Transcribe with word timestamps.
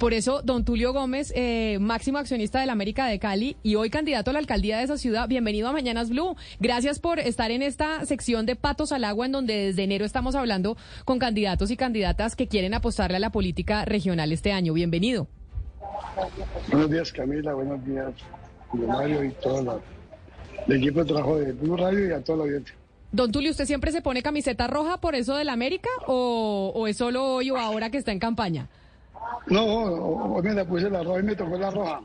Por 0.00 0.12
eso, 0.12 0.42
don 0.42 0.64
Tulio 0.64 0.92
Gómez, 0.92 1.32
eh, 1.36 1.78
máximo 1.80 2.18
accionista 2.18 2.58
de 2.58 2.66
la 2.66 2.72
América 2.72 3.06
de 3.06 3.20
Cali 3.20 3.56
y 3.62 3.76
hoy 3.76 3.90
candidato 3.90 4.30
a 4.30 4.32
la 4.32 4.40
alcaldía 4.40 4.78
de 4.78 4.82
esa 4.82 4.98
ciudad. 4.98 5.28
Bienvenido 5.28 5.68
a 5.68 5.72
Mañanas 5.72 6.10
Blue. 6.10 6.34
Gracias 6.58 6.98
por 6.98 7.20
estar 7.20 7.52
en 7.52 7.62
esta 7.62 8.04
sección 8.04 8.44
de 8.44 8.56
Patos 8.56 8.90
al 8.90 9.04
Agua, 9.04 9.26
en 9.26 9.30
donde 9.30 9.54
desde 9.66 9.84
enero 9.84 10.04
estamos 10.04 10.34
hablando 10.34 10.76
con 11.04 11.20
candidatos 11.20 11.70
y 11.70 11.76
candidatas 11.76 12.34
que 12.34 12.48
quieren 12.48 12.74
apostarle 12.74 13.18
a 13.18 13.20
la 13.20 13.30
política 13.30 13.84
regional 13.84 14.32
este 14.32 14.50
año. 14.50 14.72
Bienvenido. 14.72 15.28
Buenos 16.72 16.90
días, 16.90 17.12
Camila. 17.12 17.54
Buenos 17.54 17.86
días, 17.86 18.10
Mario 18.72 19.22
y 19.22 19.30
todo 19.30 19.62
la- 19.62 19.78
el 20.66 20.72
equipo 20.82 21.04
de 21.04 21.04
trabajo 21.04 21.36
de 21.38 21.52
Blue 21.52 21.76
Radio 21.76 22.08
y 22.08 22.10
a 22.10 22.20
toda 22.20 22.38
la 22.38 22.44
audiencia. 22.46 22.74
Don 23.12 23.30
Tulio, 23.30 23.52
¿usted 23.52 23.64
siempre 23.64 23.92
se 23.92 24.02
pone 24.02 24.24
camiseta 24.24 24.66
roja 24.66 25.00
por 25.00 25.14
eso 25.14 25.36
de 25.36 25.44
la 25.44 25.52
América 25.52 25.88
o, 26.08 26.72
o 26.74 26.88
es 26.88 26.96
solo 26.96 27.22
hoy 27.24 27.52
o 27.52 27.58
ahora 27.58 27.90
que 27.90 27.98
está 27.98 28.10
en 28.10 28.18
campaña? 28.18 28.68
No, 29.48 29.64
hoy 29.64 30.42
me 30.42 30.54
la 30.54 30.64
puse 30.64 30.88
la 30.88 31.02
roja 31.02 31.20
y 31.20 31.22
me 31.22 31.36
tocó 31.36 31.56
la 31.58 31.70
roja. 31.70 32.00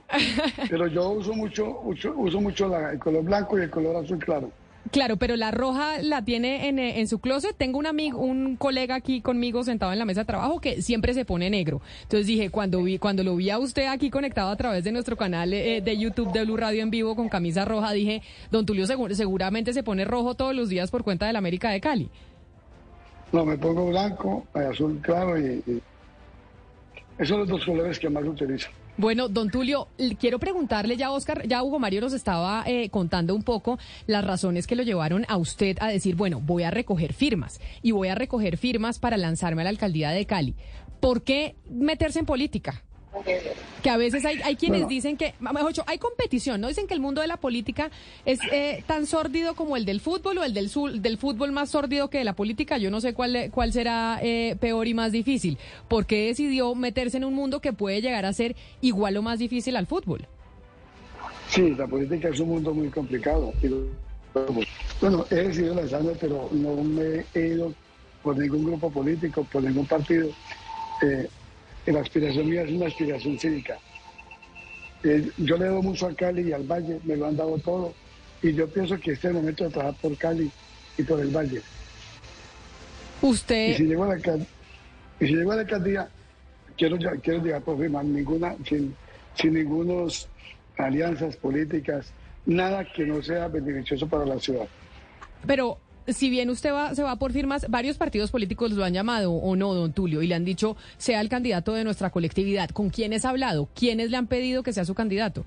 Pero 0.70 0.88
yo 0.88 1.09
uso 1.12 1.34
mucho, 1.34 1.80
uso, 1.84 2.14
uso 2.17 2.42
mucho 2.42 2.67
la- 2.67 2.92
el 2.92 3.00
color 3.00 3.23
blanco 3.23 3.58
y 3.58 3.64
el 3.64 3.70
color 3.70 4.03
azul 4.03 4.20
claro. 4.20 4.52
Claro, 4.92 5.17
pero 5.17 5.36
la 5.36 5.52
roja 5.52 6.02
la 6.02 6.23
tiene 6.23 6.67
en, 6.67 6.80
en 6.80 7.08
su 7.08 7.20
closet. 7.20 7.56
Tengo 7.56 7.78
un 7.78 7.86
amigo, 7.86 8.20
un 8.20 8.56
colega 8.56 8.95
aquí 8.95 9.22
conmigo 9.22 9.64
sentado 9.64 9.92
en 9.94 10.00
la 10.00 10.06
mesa 10.06 10.22
de 10.22 10.26
trabajo 10.26 10.59
que 10.59 10.81
siempre 10.81 11.14
se 11.14 11.26
pone 11.26 11.50
negro. 11.50 11.81
Entonces 12.03 12.26
dije, 12.26 12.50
cuando 12.50 12.81
vi, 12.81 12.98
cuando 12.98 13.23
lo 13.23 13.36
vi 13.36 13.50
a 13.52 13.59
usted 13.59 13.86
aquí 13.88 14.09
conectado 14.09 14.50
a 14.50 14.56
través 14.56 14.83
de 14.83 14.92
nuestro 14.92 15.16
canal 15.16 15.54
eh, 15.54 15.81
de 15.81 15.98
YouTube 15.98 16.31
de 16.31 16.44
Blue 16.44 16.58
Radio 16.58 16.81
en 16.81 16.89
vivo 16.89 17.16
con 17.16 17.30
camisa 17.30 17.66
roja, 17.66 17.92
dije, 17.92 18.22
don 18.52 18.66
Tulio 18.66 18.86
segu- 18.86 19.14
seguramente 19.14 19.73
se 19.73 19.83
pone 19.83 20.06
rojo 20.06 20.33
todos 20.33 20.56
los 20.56 20.70
días 20.70 20.89
por 20.89 21.04
cuenta 21.04 21.28
de 21.28 21.33
la 21.33 21.39
América 21.39 21.70
de 21.70 21.81
Cali. 21.81 22.09
No, 23.31 23.45
me 23.45 23.58
pongo 23.59 23.86
blanco, 23.89 24.45
azul 24.54 25.00
claro 25.04 25.38
y, 25.38 25.61
y 25.67 25.81
esos 27.20 27.28
son 27.28 27.39
los 27.39 27.50
dos 27.50 27.66
colores 27.66 28.00
que 28.00 28.09
más 28.09 28.23
utilizo. 28.23 28.70
Bueno, 28.95 29.28
don 29.28 29.50
Tulio, 29.50 29.89
quiero 30.20 30.39
preguntarle 30.39 30.95
ya, 30.95 31.12
Oscar, 31.12 31.45
ya 31.45 31.61
Hugo 31.64 31.78
Mario 31.78 32.00
nos 32.00 32.14
estaba 32.14 32.64
eh, 32.66 32.89
contando 32.89 33.36
un 33.36 33.44
poco 33.44 33.78
las 34.08 34.23
razones 34.23 34.67
que 34.67 34.78
lo 34.78 34.84
llevaron 34.84 35.26
a 35.28 35.36
usted 35.36 35.78
a 35.81 35.89
decir, 35.89 36.16
bueno, 36.16 36.39
voy 36.42 36.64
a 36.64 36.72
recoger 36.72 37.11
firmas 37.11 37.59
y 37.81 37.92
voy 37.92 38.08
a 38.08 38.16
recoger 38.16 38.56
firmas 38.56 39.00
para 39.00 39.17
lanzarme 39.17 39.61
a 39.61 39.66
la 39.66 39.70
alcaldía 39.70 40.11
de 40.11 40.26
Cali. 40.26 40.56
¿Por 41.02 41.23
qué 41.23 41.58
meterse 41.70 42.20
en 42.20 42.26
política? 42.26 42.84
Que 43.83 43.89
a 43.89 43.97
veces 43.97 44.23
hay, 44.25 44.39
hay 44.43 44.55
quienes 44.55 44.81
Bueno. 44.81 44.89
dicen 44.89 45.17
que, 45.17 45.33
mejor 45.39 45.69
dicho, 45.69 45.83
hay 45.88 45.97
competición, 45.97 46.61
¿no? 46.61 46.67
Dicen 46.67 46.85
que 46.85 46.93
el 46.93 46.99
mundo 46.99 47.21
de 47.21 47.27
la 47.27 47.38
política 47.38 47.89
es 48.25 48.39
eh, 48.52 48.83
tan 48.88 49.05
sórdido 49.07 49.55
como 49.55 49.77
el 49.77 49.85
del 49.85 49.99
fútbol 49.99 50.38
o 50.38 50.43
el 50.43 50.53
del, 50.53 50.69
del 51.02 51.17
fútbol 51.17 51.52
más 51.52 51.69
sórdido 51.71 52.09
que 52.09 52.19
de 52.19 52.23
la 52.23 52.33
política. 52.33 52.77
Yo 52.77 52.91
no 52.91 53.02
sé 53.02 53.13
cuál, 53.13 53.33
le- 53.33 53.49
cuál 53.49 53.73
será 53.73 54.19
eh, 54.21 54.55
peor 54.59 54.87
y 54.87 54.93
más 54.93 55.11
difícil. 55.11 55.57
¿Por 55.87 56.05
qué 56.05 56.27
decidió 56.27 56.75
meterse 56.75 57.17
en 57.17 57.25
un 57.25 57.33
mundo 57.33 57.61
que 57.61 57.73
puede 57.73 58.02
llegar 58.02 58.25
a 58.25 58.33
ser 58.33 58.55
igual 58.81 59.17
o 59.17 59.21
más 59.21 59.39
difícil 59.39 59.75
al 59.75 59.87
fútbol? 59.87 60.27
Sí, 61.49 61.73
la 61.75 61.87
política 61.87 62.30
es 62.30 62.39
un 62.39 62.49
mundo 62.49 62.73
muy 62.73 62.89
complicado. 62.89 63.53
Bueno, 65.02 65.25
he 65.31 65.35
decidido 65.35 65.73
lanzarme, 65.73 66.11
pero 66.19 66.49
no 66.52 66.75
me 66.83 67.25
he 67.33 67.48
ido 67.48 67.73
por 68.21 68.37
ningún 68.37 68.65
grupo 68.65 68.92
político, 68.92 69.43
por 69.45 69.64
ningún 69.64 69.86
partido. 69.87 70.30
Eh, 71.02 71.27
la 71.86 72.02
aspiración 72.02 72.50
mía 72.50 72.64
es 72.64 72.72
una 72.72 72.88
aspiración 72.88 73.40
cívica. 73.40 73.78
Eh, 75.04 75.30
yo 75.38 75.58
le 75.58 75.66
doy 75.66 75.82
mucho 75.82 76.08
a 76.08 76.14
Cali 76.14 76.50
y 76.50 76.52
al 76.52 76.64
Valle, 76.64 77.00
me 77.04 77.16
lo 77.16 77.28
han 77.28 77.38
dado 77.38 77.58
todo. 77.60 77.94
Y 78.42 78.54
yo 78.54 78.67
pienso 78.67 78.98
que 79.00 79.12
este 79.12 79.28
es 79.28 79.36
el 79.36 79.42
momento 79.42 79.64
de 79.64 79.70
trabajar 79.70 80.00
por 80.02 80.17
Cali 80.17 80.52
y 80.98 81.04
por 81.04 81.20
el 81.20 81.30
Valle. 81.30 81.62
Y 83.22 83.26
Usted... 83.26 83.76
si 83.76 83.84
llego 83.84 84.04
a 84.04 84.16
la, 84.16 84.38
y 85.20 85.28
si 85.28 85.36
llego 85.36 85.52
a 85.52 85.56
la 85.56 85.62
alcaldía, 85.62 86.10
quiero, 86.78 86.98
quiero 87.22 87.44
llegar 87.44 87.62
por 87.62 87.78
firma, 87.78 88.04
ninguna, 88.04 88.56
sin, 88.67 88.96
sin 89.36 89.54
ningunos 89.54 90.30
alianzas 90.78 91.36
políticas, 91.36 92.14
nada 92.46 92.86
que 92.86 93.06
no 93.06 93.22
sea 93.22 93.48
beneficioso 93.48 94.08
para 94.08 94.26
la 94.26 94.40
ciudad. 94.40 94.67
Pero 95.46 95.78
si 96.14 96.30
bien 96.30 96.49
usted 96.49 96.71
va, 96.71 96.93
se 96.95 97.03
va 97.03 97.15
por 97.17 97.31
firmas, 97.31 97.65
varios 97.70 97.97
partidos 97.97 98.31
políticos 98.31 98.71
lo 98.71 98.83
han 98.83 98.93
llamado 98.93 99.31
o 99.33 99.55
no, 99.55 99.73
don 99.73 99.93
Tulio, 99.93 100.21
y 100.21 100.27
le 100.27 100.36
han 100.36 100.45
dicho, 100.45 100.75
sea 100.97 101.21
el 101.21 101.30
candidato 101.30 101.73
de 101.73 101.83
nuestra 101.83 102.09
colectividad. 102.09 102.70
¿Con 102.70 102.89
quiénes 102.89 103.25
ha 103.25 103.30
hablado? 103.30 103.70
¿Quiénes 103.75 104.11
le 104.11 104.17
han 104.17 104.27
pedido 104.27 104.64
que 104.64 104.73
sea 104.73 104.86
su 104.86 104.93
candidato? 104.95 105.45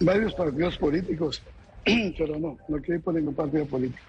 Varios 0.00 0.34
partidos 0.34 0.76
políticos, 0.78 1.42
pero 1.84 2.38
no, 2.38 2.56
no 2.68 2.76
quiero 2.78 2.94
ir 2.96 3.02
por 3.02 3.14
ningún 3.14 3.34
partido 3.34 3.66
político. 3.66 4.02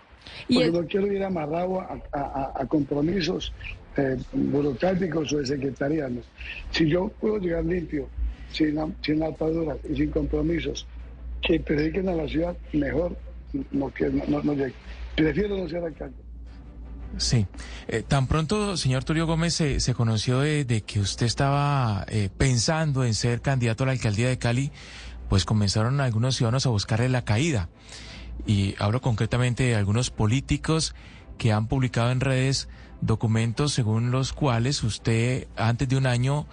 Y 0.48 0.56
Porque 0.56 0.68
es- 0.68 0.74
no 0.74 0.86
quiero 0.88 1.12
ir 1.14 1.24
amarrado 1.24 1.82
a, 1.82 2.00
a- 2.14 2.66
compromisos 2.68 3.54
eh, 3.98 4.18
burocráticos 4.34 5.34
o 5.34 5.38
de 5.38 5.46
secretarianos. 5.48 6.26
Si 6.72 6.88
yo 6.90 7.10
puedo 7.20 7.38
llegar 7.40 7.66
limpio, 7.66 8.10
sin, 8.52 8.78
sin 9.02 9.24
ataduras 9.24 9.78
y 9.90 9.96
sin 9.96 10.12
compromisos, 10.12 10.86
que 11.42 11.60
prediquen 11.60 12.10
a 12.10 12.14
la 12.16 12.28
ciudad, 12.28 12.56
mejor 12.74 13.18
no, 13.72 13.92
que 13.92 14.10
no, 14.10 14.24
no, 14.28 14.44
no 14.44 14.54
llegue. 14.54 14.74
Prefiero 15.24 15.58
no 15.58 15.70
ser 15.70 15.84
alcalde. 15.84 16.18
Sí. 17.18 17.48
Eh, 17.88 18.04
tan 18.08 18.28
pronto, 18.28 18.78
señor 18.78 19.04
Tulio 19.04 19.26
Gómez, 19.26 19.54
se, 19.54 19.80
se 19.80 19.94
conoció 19.94 20.40
de, 20.40 20.64
de 20.64 20.82
que 20.82 21.00
usted 21.00 21.26
estaba 21.26 22.06
eh, 22.08 22.30
pensando 22.38 23.04
en 23.04 23.14
ser 23.14 23.42
candidato 23.42 23.84
a 23.84 23.88
la 23.88 23.94
alcaldía 23.94 24.30
de 24.30 24.38
Cali, 24.38 24.72
pues 25.28 25.46
comenzaron 25.46 26.02
algunos 26.02 26.36
ciudadanos 26.36 26.66
a 26.66 26.70
buscarle 26.70 27.10
la 27.10 27.26
caída. 27.26 27.70
Y 28.46 28.76
hablo 28.80 29.02
concretamente 29.02 29.64
de 29.64 29.76
algunos 29.76 30.12
políticos 30.12 30.96
que 31.38 31.52
han 31.52 31.68
publicado 31.68 32.12
en 32.12 32.20
redes 32.20 32.70
documentos 33.02 33.74
según 33.74 34.12
los 34.12 34.34
cuales 34.34 34.84
usted 34.84 35.48
antes 35.56 35.88
de 35.88 35.98
un 35.98 36.06
año 36.06 36.48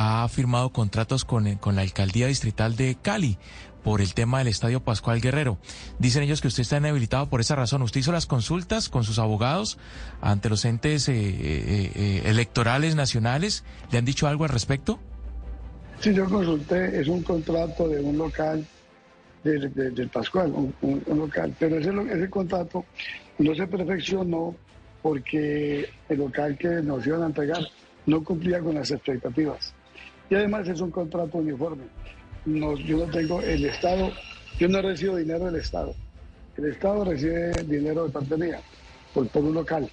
ha 0.00 0.28
firmado 0.28 0.70
contratos 0.70 1.24
con, 1.24 1.48
eh, 1.48 1.58
con 1.60 1.74
la 1.74 1.82
alcaldía 1.82 2.28
distrital 2.28 2.76
de 2.76 2.96
Cali 3.02 3.36
por 3.82 4.00
el 4.00 4.14
tema 4.14 4.38
del 4.38 4.46
Estadio 4.46 4.78
Pascual 4.78 5.20
Guerrero. 5.20 5.58
Dicen 5.98 6.22
ellos 6.22 6.40
que 6.40 6.46
usted 6.46 6.60
está 6.62 6.76
inhabilitado 6.76 7.28
por 7.28 7.40
esa 7.40 7.56
razón. 7.56 7.82
¿Usted 7.82 8.00
hizo 8.00 8.12
las 8.12 8.26
consultas 8.26 8.88
con 8.88 9.02
sus 9.02 9.18
abogados 9.18 9.76
ante 10.20 10.48
los 10.50 10.64
entes 10.64 11.08
eh, 11.08 11.14
eh, 11.16 11.92
eh, 11.96 12.22
electorales 12.26 12.94
nacionales? 12.94 13.64
¿Le 13.90 13.98
han 13.98 14.04
dicho 14.04 14.28
algo 14.28 14.44
al 14.44 14.50
respecto? 14.50 15.00
Si 16.00 16.14
yo 16.14 16.26
consulté, 16.26 17.00
es 17.00 17.08
un 17.08 17.24
contrato 17.24 17.88
de 17.88 18.00
un 18.00 18.16
local 18.18 18.64
del, 19.42 19.74
del- 19.74 20.08
Pascual, 20.10 20.52
un, 20.80 21.02
local, 21.08 21.56
pero 21.58 21.78
ese, 21.78 21.90
ese 22.12 22.30
contrato 22.30 22.84
no 23.38 23.52
se 23.52 23.66
perfeccionó 23.66 24.54
porque 25.02 25.90
el 26.08 26.18
local 26.18 26.56
que 26.56 26.68
nos 26.82 27.04
iban 27.04 27.22
a 27.24 27.26
entregar 27.26 27.62
no 28.06 28.22
cumplía 28.22 28.60
con 28.60 28.76
las 28.76 28.90
expectativas. 28.92 29.74
Y 30.30 30.34
además 30.34 30.68
es 30.68 30.80
un 30.80 30.90
contrato 30.90 31.38
uniforme. 31.38 31.84
No, 32.44 32.76
yo 32.76 32.98
no 32.98 33.10
tengo 33.10 33.40
el 33.42 33.64
Estado, 33.64 34.10
yo 34.58 34.68
no 34.68 34.82
recibo 34.82 35.16
dinero 35.16 35.46
del 35.46 35.56
Estado. 35.56 35.94
El 36.56 36.72
Estado 36.72 37.04
recibe 37.04 37.62
dinero 37.64 38.04
de 38.04 38.10
parte 38.10 38.36
mía, 38.36 38.60
por, 39.14 39.28
por 39.28 39.44
un 39.44 39.54
local. 39.54 39.88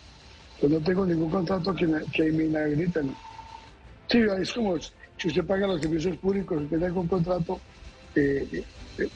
Yo 0.62 0.70
no 0.70 0.80
tengo 0.80 1.06
ningún 1.06 1.30
contrato 1.30 1.74
que, 1.76 1.88
que 2.14 2.32
me 2.32 2.46
inhabiliten. 2.46 3.14
Sí, 4.08 4.20
es 4.40 4.54
como 4.54 4.78
si 4.80 5.28
usted 5.28 5.46
paga 5.46 5.68
los 5.68 5.82
servicios 5.82 6.18
públicos, 6.18 6.58
usted 6.58 6.70
tiene 6.70 6.86
algún 6.86 7.08
contrato, 7.08 7.60
eh, 8.16 8.64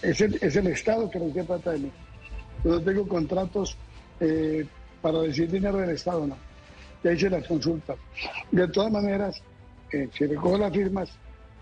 es, 0.02 0.22
el, 0.22 0.38
es 0.42 0.56
el 0.56 0.68
Estado 0.68 1.10
que 1.10 1.20
recibe 1.20 1.44
plata 1.44 1.72
de 1.72 1.80
mí. 1.80 1.92
Yo 2.64 2.72
no 2.72 2.82
tengo 2.82 3.08
contratos 3.08 3.78
eh, 4.20 4.66
para 5.02 5.22
recibir 5.22 5.52
dinero 5.52 5.78
del 5.78 5.92
Estado, 5.92 6.28
no. 6.28 6.38
Ya 7.04 7.14
hice 7.14 7.30
las 7.30 7.48
consultas. 7.48 7.98
De 8.52 8.68
todas 8.68 8.92
maneras, 8.92 9.42
eh, 9.92 10.10
si 10.14 10.26
recojo 10.26 10.58
las 10.58 10.74
firmas, 10.74 11.10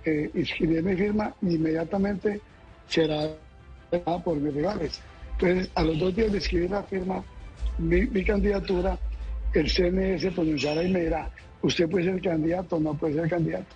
eh, 0.06 0.30
inscribiré 0.34 0.82
mi 0.82 0.96
firma 0.96 1.34
inmediatamente 1.42 2.40
será 2.88 3.30
por 4.24 4.38
mis 4.38 4.54
rivales. 4.54 5.02
Entonces, 5.34 5.70
a 5.76 5.84
los 5.84 6.00
dos 6.00 6.16
días 6.16 6.32
de 6.32 6.38
escribir 6.40 6.72
la 6.72 6.84
firma, 6.84 7.24
mi, 7.78 8.24
candidatura, 8.24 8.98
el 9.54 9.70
CNS 9.70 10.34
pronunciará 10.34 10.84
y 10.84 10.92
me 10.92 11.02
dirá, 11.02 11.30
usted 11.62 11.90
puede 11.90 12.06
ser 12.06 12.22
candidato 12.22 12.80
no 12.80 12.94
puede 12.96 13.16
ser 13.16 13.30
candidato. 13.30 13.76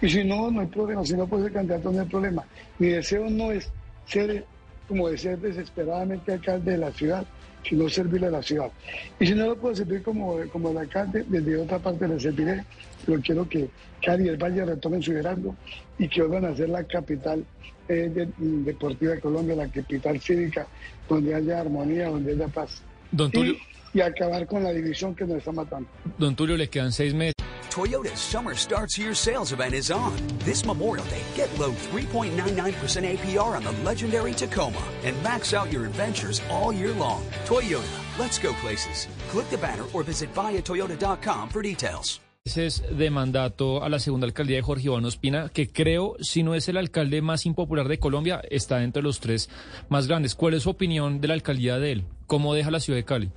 Y 0.00 0.08
si 0.08 0.24
no, 0.24 0.50
no 0.50 0.60
hay 0.60 0.66
problema, 0.66 1.04
si 1.04 1.14
no 1.14 1.26
puede 1.26 1.44
ser 1.44 1.52
candidato, 1.52 1.90
no 1.90 2.00
hay 2.00 2.08
problema. 2.08 2.44
Mi 2.78 2.88
deseo 2.88 3.28
no 3.30 3.50
es 3.50 3.70
ser, 4.06 4.44
como 4.88 5.08
de 5.08 5.18
ser 5.18 5.38
desesperadamente 5.38 6.32
alcalde 6.32 6.72
de 6.72 6.78
la 6.78 6.92
ciudad, 6.92 7.26
sino 7.68 7.88
servirle 7.88 8.28
a 8.28 8.30
la 8.30 8.42
ciudad. 8.42 8.70
Y 9.18 9.26
si 9.26 9.34
no 9.34 9.46
lo 9.46 9.56
puedo 9.56 9.74
servir 9.74 10.02
como, 10.02 10.38
como 10.52 10.70
el 10.70 10.78
alcalde, 10.78 11.24
desde 11.28 11.58
otra 11.58 11.78
parte 11.78 12.08
le 12.08 12.18
serviré, 12.18 12.64
pero 13.04 13.20
quiero 13.20 13.48
que 13.48 13.68
Cali 14.02 14.24
y 14.24 14.28
el 14.28 14.36
Valle 14.36 14.64
retomen 14.64 15.02
su 15.02 15.12
liderazgo 15.12 15.54
y 15.98 16.08
que 16.08 16.22
vuelvan 16.22 16.52
a 16.52 16.56
ser 16.56 16.68
la 16.68 16.84
capital 16.84 17.44
eh, 17.88 18.28
deportiva 18.38 19.12
de 19.12 19.20
Colombia, 19.20 19.56
la 19.56 19.68
capital 19.68 20.20
cívica, 20.20 20.66
donde 21.08 21.34
haya 21.34 21.60
armonía, 21.60 22.08
donde 22.08 22.32
haya 22.32 22.48
paz. 22.48 22.82
Don 23.10 23.30
Tulio. 23.30 23.54
Y, 23.92 23.98
y 23.98 24.00
acabar 24.00 24.46
con 24.46 24.62
la 24.62 24.72
división 24.72 25.14
que 25.14 25.24
nos 25.24 25.38
está 25.38 25.52
matando. 25.52 25.88
Don 26.18 26.34
Tulio, 26.34 26.56
le 26.56 26.68
quedan 26.68 26.92
seis 26.92 27.14
meses. 27.14 27.41
Toyota's 27.72 28.20
Summer 28.20 28.54
Starts 28.54 28.94
Here 28.94 29.14
sales 29.14 29.52
event 29.52 29.72
is 29.72 29.90
on. 29.90 30.12
This 30.40 30.62
Memorial 30.62 31.06
Day, 31.06 31.22
get 31.34 31.48
low 31.58 31.70
3.99% 31.72 33.16
APR 33.16 33.56
on 33.56 33.64
the 33.64 33.72
legendary 33.82 34.34
Tacoma 34.34 34.84
and 35.04 35.16
max 35.22 35.54
out 35.54 35.72
your 35.72 35.86
adventures 35.86 36.42
all 36.50 36.70
year 36.70 36.92
long. 36.92 37.24
Toyota, 37.46 38.18
let's 38.18 38.38
go 38.38 38.52
places. 38.60 39.08
Click 39.30 39.48
the 39.48 39.56
banner 39.56 39.84
or 39.94 40.02
visit 40.02 40.34
buyatoyota.com 40.34 41.48
for 41.48 41.62
details. 41.62 42.20
meses 42.44 42.82
de 42.90 43.08
mandato 43.08 43.84
a 43.84 43.88
la 43.88 44.00
segunda 44.00 44.26
alcaldía 44.26 44.56
de 44.56 44.62
Jorge 44.62 44.86
Iván 44.86 45.04
Ospina, 45.04 45.48
que 45.48 45.68
creo, 45.68 46.16
si 46.20 46.42
no 46.42 46.54
es 46.54 46.68
el 46.68 46.76
alcalde 46.76 47.22
más 47.22 47.46
impopular 47.46 47.88
de 47.88 47.98
Colombia, 47.98 48.42
está 48.50 48.82
entre 48.82 49.02
los 49.02 49.20
tres 49.20 49.48
más 49.88 50.08
grandes. 50.08 50.34
¿Cuál 50.34 50.54
es 50.54 50.64
su 50.64 50.70
opinión 50.70 51.20
de 51.20 51.28
la 51.28 51.34
alcaldía 51.34 51.78
de 51.78 51.92
él? 51.92 52.04
¿Cómo 52.26 52.52
deja 52.52 52.70
la 52.70 52.80
ciudad 52.80 52.98
de 52.98 53.04
Cali? 53.04 53.30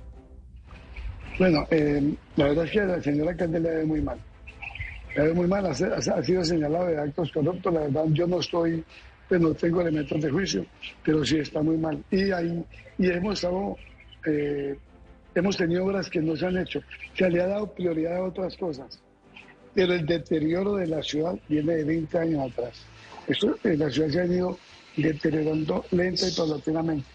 Bueno, 1.38 1.66
eh, 1.70 2.14
la 2.36 2.44
verdad 2.46 2.64
es 2.64 2.70
que 2.70 2.80
la 2.80 3.02
señora 3.02 3.30
alcalde 3.32 3.60
le 3.60 3.70
ve 3.70 3.84
muy 3.84 4.00
mal. 4.00 4.18
Le 5.14 5.22
ve 5.22 5.32
muy 5.34 5.46
mal, 5.46 5.66
ha, 5.66 5.70
ha, 5.70 6.22
sido 6.22 6.44
señalado 6.44 6.86
de 6.86 6.98
actos 6.98 7.30
corruptos. 7.32 7.72
La 7.72 7.80
verdad, 7.80 8.04
yo 8.10 8.26
no 8.26 8.40
estoy, 8.40 8.82
pues 9.28 9.40
no 9.40 9.52
tengo 9.54 9.82
elementos 9.82 10.20
de 10.20 10.30
juicio, 10.30 10.64
pero 11.04 11.24
sí 11.24 11.38
está 11.38 11.62
muy 11.62 11.76
mal. 11.76 12.02
Y 12.10 12.30
ahí 12.30 12.64
y 12.98 13.10
hemos 13.10 13.34
estado, 13.34 13.76
eh, 14.26 14.76
hemos 15.34 15.56
tenido 15.56 15.84
obras 15.84 16.08
que 16.08 16.20
no 16.20 16.34
se 16.36 16.46
han 16.46 16.56
hecho. 16.56 16.80
Se 17.16 17.28
le 17.28 17.42
ha 17.42 17.46
dado 17.46 17.66
prioridad 17.72 18.16
a 18.16 18.24
otras 18.24 18.56
cosas. 18.56 18.98
Pero 19.74 19.92
el 19.92 20.06
deterioro 20.06 20.76
de 20.76 20.86
la 20.86 21.02
ciudad 21.02 21.38
viene 21.48 21.76
de 21.76 21.84
20 21.84 22.18
años 22.18 22.50
atrás. 22.50 22.82
Esto, 23.26 23.56
eh, 23.64 23.76
la 23.76 23.90
ciudad 23.90 24.08
se 24.08 24.20
ha 24.20 24.26
ido 24.26 24.58
deteriorando 24.96 25.84
lenta 25.90 26.26
y 26.26 26.32
paulatinamente. 26.32 27.06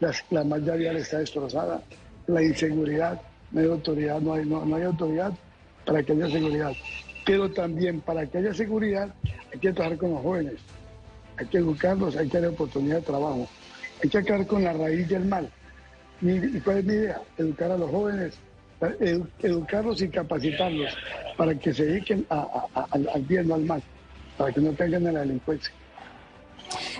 Las, 0.00 0.22
la 0.30 0.44
malla 0.44 0.74
vial 0.74 0.96
está 0.96 1.20
destrozada, 1.20 1.82
la 2.26 2.42
inseguridad, 2.42 3.20
no 3.52 3.60
hay 3.60 3.66
autoridad, 3.66 4.20
no 4.20 4.34
hay, 4.34 4.46
no, 4.46 4.64
no 4.64 4.76
hay 4.76 4.82
autoridad 4.84 5.32
para 5.84 6.02
que 6.02 6.12
haya 6.12 6.28
seguridad. 6.28 6.72
Pero 7.24 7.50
también 7.50 8.00
para 8.00 8.26
que 8.26 8.38
haya 8.38 8.54
seguridad 8.54 9.14
hay 9.52 9.58
que 9.58 9.72
trabajar 9.72 9.98
con 9.98 10.10
los 10.10 10.22
jóvenes, 10.22 10.54
hay 11.36 11.46
que 11.46 11.58
educarlos, 11.58 12.16
hay 12.16 12.28
que 12.28 12.40
dar 12.40 12.50
oportunidad 12.50 12.96
de 12.96 13.02
trabajo, 13.02 13.48
hay 14.02 14.08
que 14.08 14.18
acabar 14.18 14.46
con 14.46 14.64
la 14.64 14.72
raíz 14.72 15.08
del 15.08 15.24
mal. 15.24 15.48
¿Y 16.20 16.60
cuál 16.60 16.78
es 16.78 16.84
mi 16.84 16.94
idea? 16.94 17.20
Educar 17.36 17.72
a 17.72 17.76
los 17.76 17.90
jóvenes, 17.90 18.38
edu 19.00 19.26
educarlos 19.40 20.00
y 20.02 20.08
capacitarlos 20.08 20.96
para 21.36 21.54
que 21.54 21.72
se 21.74 21.84
dediquen 21.84 22.26
al 22.28 23.22
bien, 23.22 23.48
no 23.48 23.54
al 23.54 23.64
mal, 23.64 23.82
para 24.38 24.52
que 24.52 24.60
no 24.60 24.74
caigan 24.74 25.06
en 25.06 25.14
la 25.14 25.20
delincuencia. 25.20 25.72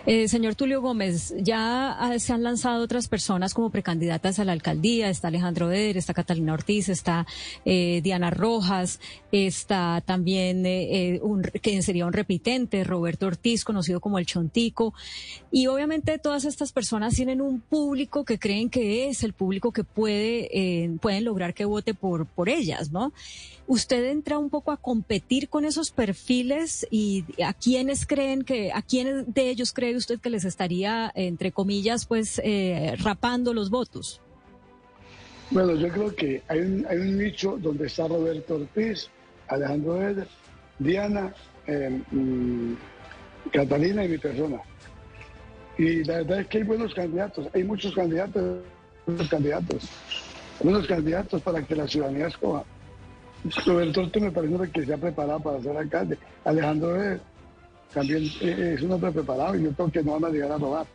Eh, 0.05 0.27
señor 0.27 0.57
Tulio 0.57 0.83
Gómez, 0.83 1.33
ya 1.39 1.97
se 2.19 2.33
han 2.33 2.43
lanzado 2.43 2.83
otras 2.83 3.07
personas 3.07 3.55
como 3.55 3.71
precandidatas 3.71 4.41
a 4.41 4.45
la 4.45 4.51
alcaldía. 4.51 5.09
Está 5.09 5.29
Alejandro 5.29 5.71
Eder, 5.71 5.97
está 5.97 6.13
Catalina 6.13 6.55
Ortiz, 6.55 6.89
está 6.89 7.25
eh, 7.65 8.01
Diana 8.03 8.31
Rojas, 8.31 8.99
está 9.31 10.03
también 10.05 10.67
eh, 10.67 11.21
un, 11.23 11.43
que 11.43 11.81
sería 11.83 12.05
un 12.05 12.13
repitente, 12.13 12.83
Roberto 12.83 13.27
Ortiz, 13.27 13.65
conocido 13.65 14.01
como 14.01 14.19
el 14.19 14.27
Chontico. 14.27 14.93
Y 15.53 15.69
obviamente 15.69 16.19
todas 16.19 16.47
estas 16.47 16.73
personas 16.73 17.15
tienen 17.15 17.41
un 17.41 17.61
público 17.61 18.25
que 18.25 18.41
creen 18.41 18.71
que 18.71 19.09
es 19.09 19.23
el 19.23 19.35
público 19.35 19.71
que 19.71 19.85
puede, 19.85 20.91
pueden 21.01 21.25
lograr 21.25 21.55
que 21.55 21.65
vote 21.65 21.95
por, 21.95 22.27
por 22.27 22.49
ellas, 22.49 22.91
¿no? 22.91 23.13
¿Usted 23.67 24.05
entra 24.11 24.39
un 24.39 24.51
poco 24.51 24.73
a 24.73 24.77
competir 24.77 25.49
con 25.49 25.65
esos 25.65 25.93
perfiles 25.93 26.87
y 26.91 27.25
a 27.43 27.55
quiénes 27.55 28.07
creen 28.07 28.43
que, 28.43 28.73
a 28.73 28.83
quiénes 28.83 29.33
de 29.33 29.49
ellos 29.49 29.73
cree 29.73 29.97
usted 29.97 30.21
que 30.21 30.31
les 30.31 30.45
estaría, 30.45 31.11
entre 31.15 31.53
comillas, 31.53 32.07
pues 32.07 32.41
eh, 32.45 32.95
rapando 32.99 33.55
los 33.55 33.71
votos? 33.71 34.21
Bueno, 35.51 35.75
yo 35.75 35.89
creo 35.89 36.15
que 36.15 36.43
hay 36.49 36.61
un, 36.61 37.19
nicho 37.19 37.59
donde 37.61 37.87
está 37.87 38.09
Roberto 38.09 38.55
Ortiz, 38.55 39.09
Alejandro 39.49 40.03
Eder, 40.03 40.29
Diana, 40.79 41.35
eh, 41.67 42.01
mmm, 42.11 42.75
Catalina 43.53 44.05
y 44.05 44.09
mi 44.09 44.19
persona. 44.19 44.61
Y 45.79 46.05
la 46.05 46.19
verdad 46.19 46.41
es 46.41 46.47
que 46.49 46.59
hay 46.59 46.65
buenos 46.65 46.95
candidatos, 46.95 47.49
hay 47.55 47.65
muchos 47.65 47.95
candidatos, 47.95 48.61
muchos 49.07 49.29
candidatos, 49.29 49.89
buenos 50.61 50.87
candidatos 50.87 51.43
para 51.43 51.63
que 51.63 51.77
la 51.77 51.87
ciudadanía 51.87 52.29
escoja. 52.29 52.65
Roberto 53.67 54.01
Ortiz 54.03 54.23
me 54.23 54.31
parece 54.31 54.71
que 54.71 54.87
se 54.87 54.95
ha 54.95 54.97
preparado 54.97 55.41
para 55.41 55.61
ser 55.61 55.77
alcalde. 55.77 56.19
Alejandro 56.45 57.19
también 57.93 58.25
es 58.41 58.83
un 58.83 58.93
hombre 58.93 59.11
preparado 59.11 59.57
y 59.57 59.65
yo 59.65 59.73
creo 59.73 59.91
que 59.91 60.03
no 60.03 60.13
van 60.13 60.25
a 60.25 60.35
llegar 60.35 60.53
a 60.53 60.59
robar. 60.59 60.87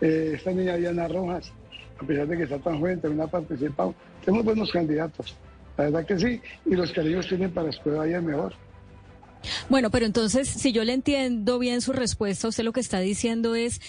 Eh, 0.00 0.32
esta 0.34 0.50
niña 0.50 0.76
Diana 0.76 1.08
Rojas, 1.08 1.52
a 2.00 2.04
pesar 2.04 2.26
de 2.26 2.36
que 2.36 2.42
está 2.42 2.58
tan 2.58 2.80
joven, 2.80 3.00
también 3.00 3.22
ha 3.22 3.26
participado. 3.28 3.94
Tenemos 4.24 4.44
buenos 4.44 4.70
candidatos, 4.70 5.36
la 5.76 5.84
verdad 5.84 6.06
que 6.06 6.18
sí, 6.18 6.40
y 6.66 6.74
los 6.74 6.92
que 6.92 7.02
tienen 7.02 7.52
para 7.52 7.70
escoger 7.70 8.00
ahí 8.00 8.14
es 8.14 8.22
mejor. 8.22 8.52
Bueno, 9.68 9.90
pero 9.90 10.06
entonces, 10.06 10.48
si 10.48 10.72
yo 10.72 10.84
le 10.84 10.92
entiendo 10.92 11.58
bien 11.58 11.80
su 11.80 11.92
respuesta, 11.92 12.48
usted 12.48 12.64
lo 12.64 12.72
que 12.72 12.80
está 12.80 13.00
diciendo 13.00 13.54
es, 13.54 13.80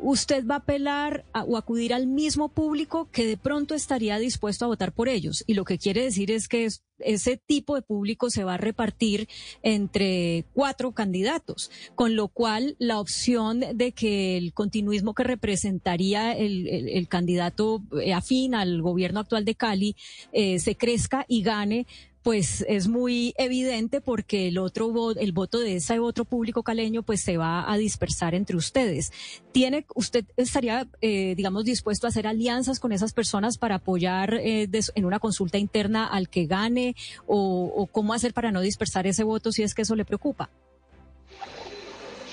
usted 0.00 0.46
va 0.46 0.56
a 0.56 0.58
apelar 0.58 1.24
o 1.46 1.56
acudir 1.56 1.94
al 1.94 2.06
mismo 2.06 2.48
público 2.48 3.08
que 3.10 3.26
de 3.26 3.36
pronto 3.36 3.74
estaría 3.74 4.18
dispuesto 4.18 4.64
a 4.64 4.68
votar 4.68 4.92
por 4.92 5.08
ellos. 5.08 5.44
Y 5.46 5.54
lo 5.54 5.64
que 5.64 5.78
quiere 5.78 6.02
decir 6.02 6.30
es 6.30 6.48
que 6.48 6.64
es, 6.64 6.82
ese 6.98 7.36
tipo 7.36 7.74
de 7.74 7.82
público 7.82 8.30
se 8.30 8.44
va 8.44 8.54
a 8.54 8.58
repartir 8.58 9.28
entre 9.62 10.44
cuatro 10.52 10.92
candidatos, 10.92 11.70
con 11.94 12.16
lo 12.16 12.28
cual 12.28 12.76
la 12.78 13.00
opción 13.00 13.64
de 13.74 13.92
que 13.92 14.36
el 14.36 14.52
continuismo 14.52 15.14
que 15.14 15.24
representaría 15.24 16.32
el, 16.32 16.68
el, 16.68 16.88
el 16.88 17.08
candidato 17.08 17.82
afín 18.14 18.54
al 18.54 18.82
gobierno 18.82 19.20
actual 19.20 19.44
de 19.44 19.54
Cali 19.54 19.96
eh, 20.32 20.58
se 20.58 20.76
crezca 20.76 21.24
y 21.28 21.42
gane 21.42 21.86
pues 22.24 22.64
es 22.68 22.88
muy 22.88 23.34
evidente 23.36 24.00
porque 24.00 24.48
el 24.48 24.56
otro 24.56 25.12
el 25.12 25.32
voto 25.32 25.60
de 25.60 25.76
ese 25.76 25.98
otro 25.98 26.24
público 26.24 26.62
caleño 26.62 27.02
pues 27.02 27.20
se 27.20 27.36
va 27.36 27.70
a 27.70 27.76
dispersar 27.76 28.34
entre 28.34 28.56
ustedes. 28.56 29.12
¿Tiene 29.52 29.84
usted 29.94 30.24
estaría 30.38 30.88
eh, 31.02 31.34
digamos 31.36 31.64
dispuesto 31.64 32.06
a 32.06 32.08
hacer 32.08 32.26
alianzas 32.26 32.80
con 32.80 32.92
esas 32.92 33.12
personas 33.12 33.58
para 33.58 33.76
apoyar 33.76 34.32
eh, 34.34 34.66
en 34.94 35.04
una 35.04 35.18
consulta 35.18 35.58
interna 35.58 36.06
al 36.06 36.30
que 36.30 36.46
gane 36.46 36.96
o, 37.26 37.70
o 37.76 37.86
cómo 37.88 38.14
hacer 38.14 38.32
para 38.32 38.50
no 38.50 38.62
dispersar 38.62 39.06
ese 39.06 39.22
voto 39.22 39.52
si 39.52 39.62
es 39.62 39.74
que 39.74 39.82
eso 39.82 39.94
le 39.94 40.06
preocupa? 40.06 40.48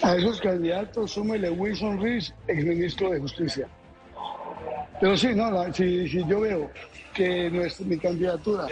A 0.01 0.15
esos 0.15 0.39
candidatos 0.39 1.11
súmele 1.11 1.49
Wilson 1.49 2.01
Rees, 2.01 2.33
exministro 2.47 3.09
de 3.09 3.19
Justicia. 3.19 3.67
Pero 5.01 5.17
sí, 5.17 5.35
no, 5.35 5.51
la, 5.51 5.73
si, 5.73 6.07
si, 6.07 6.25
yo 6.25 6.39
veo 6.39 6.71
que 7.13 7.49
nuestra, 7.51 7.85
mi 7.85 7.97
candidatura 7.97 8.67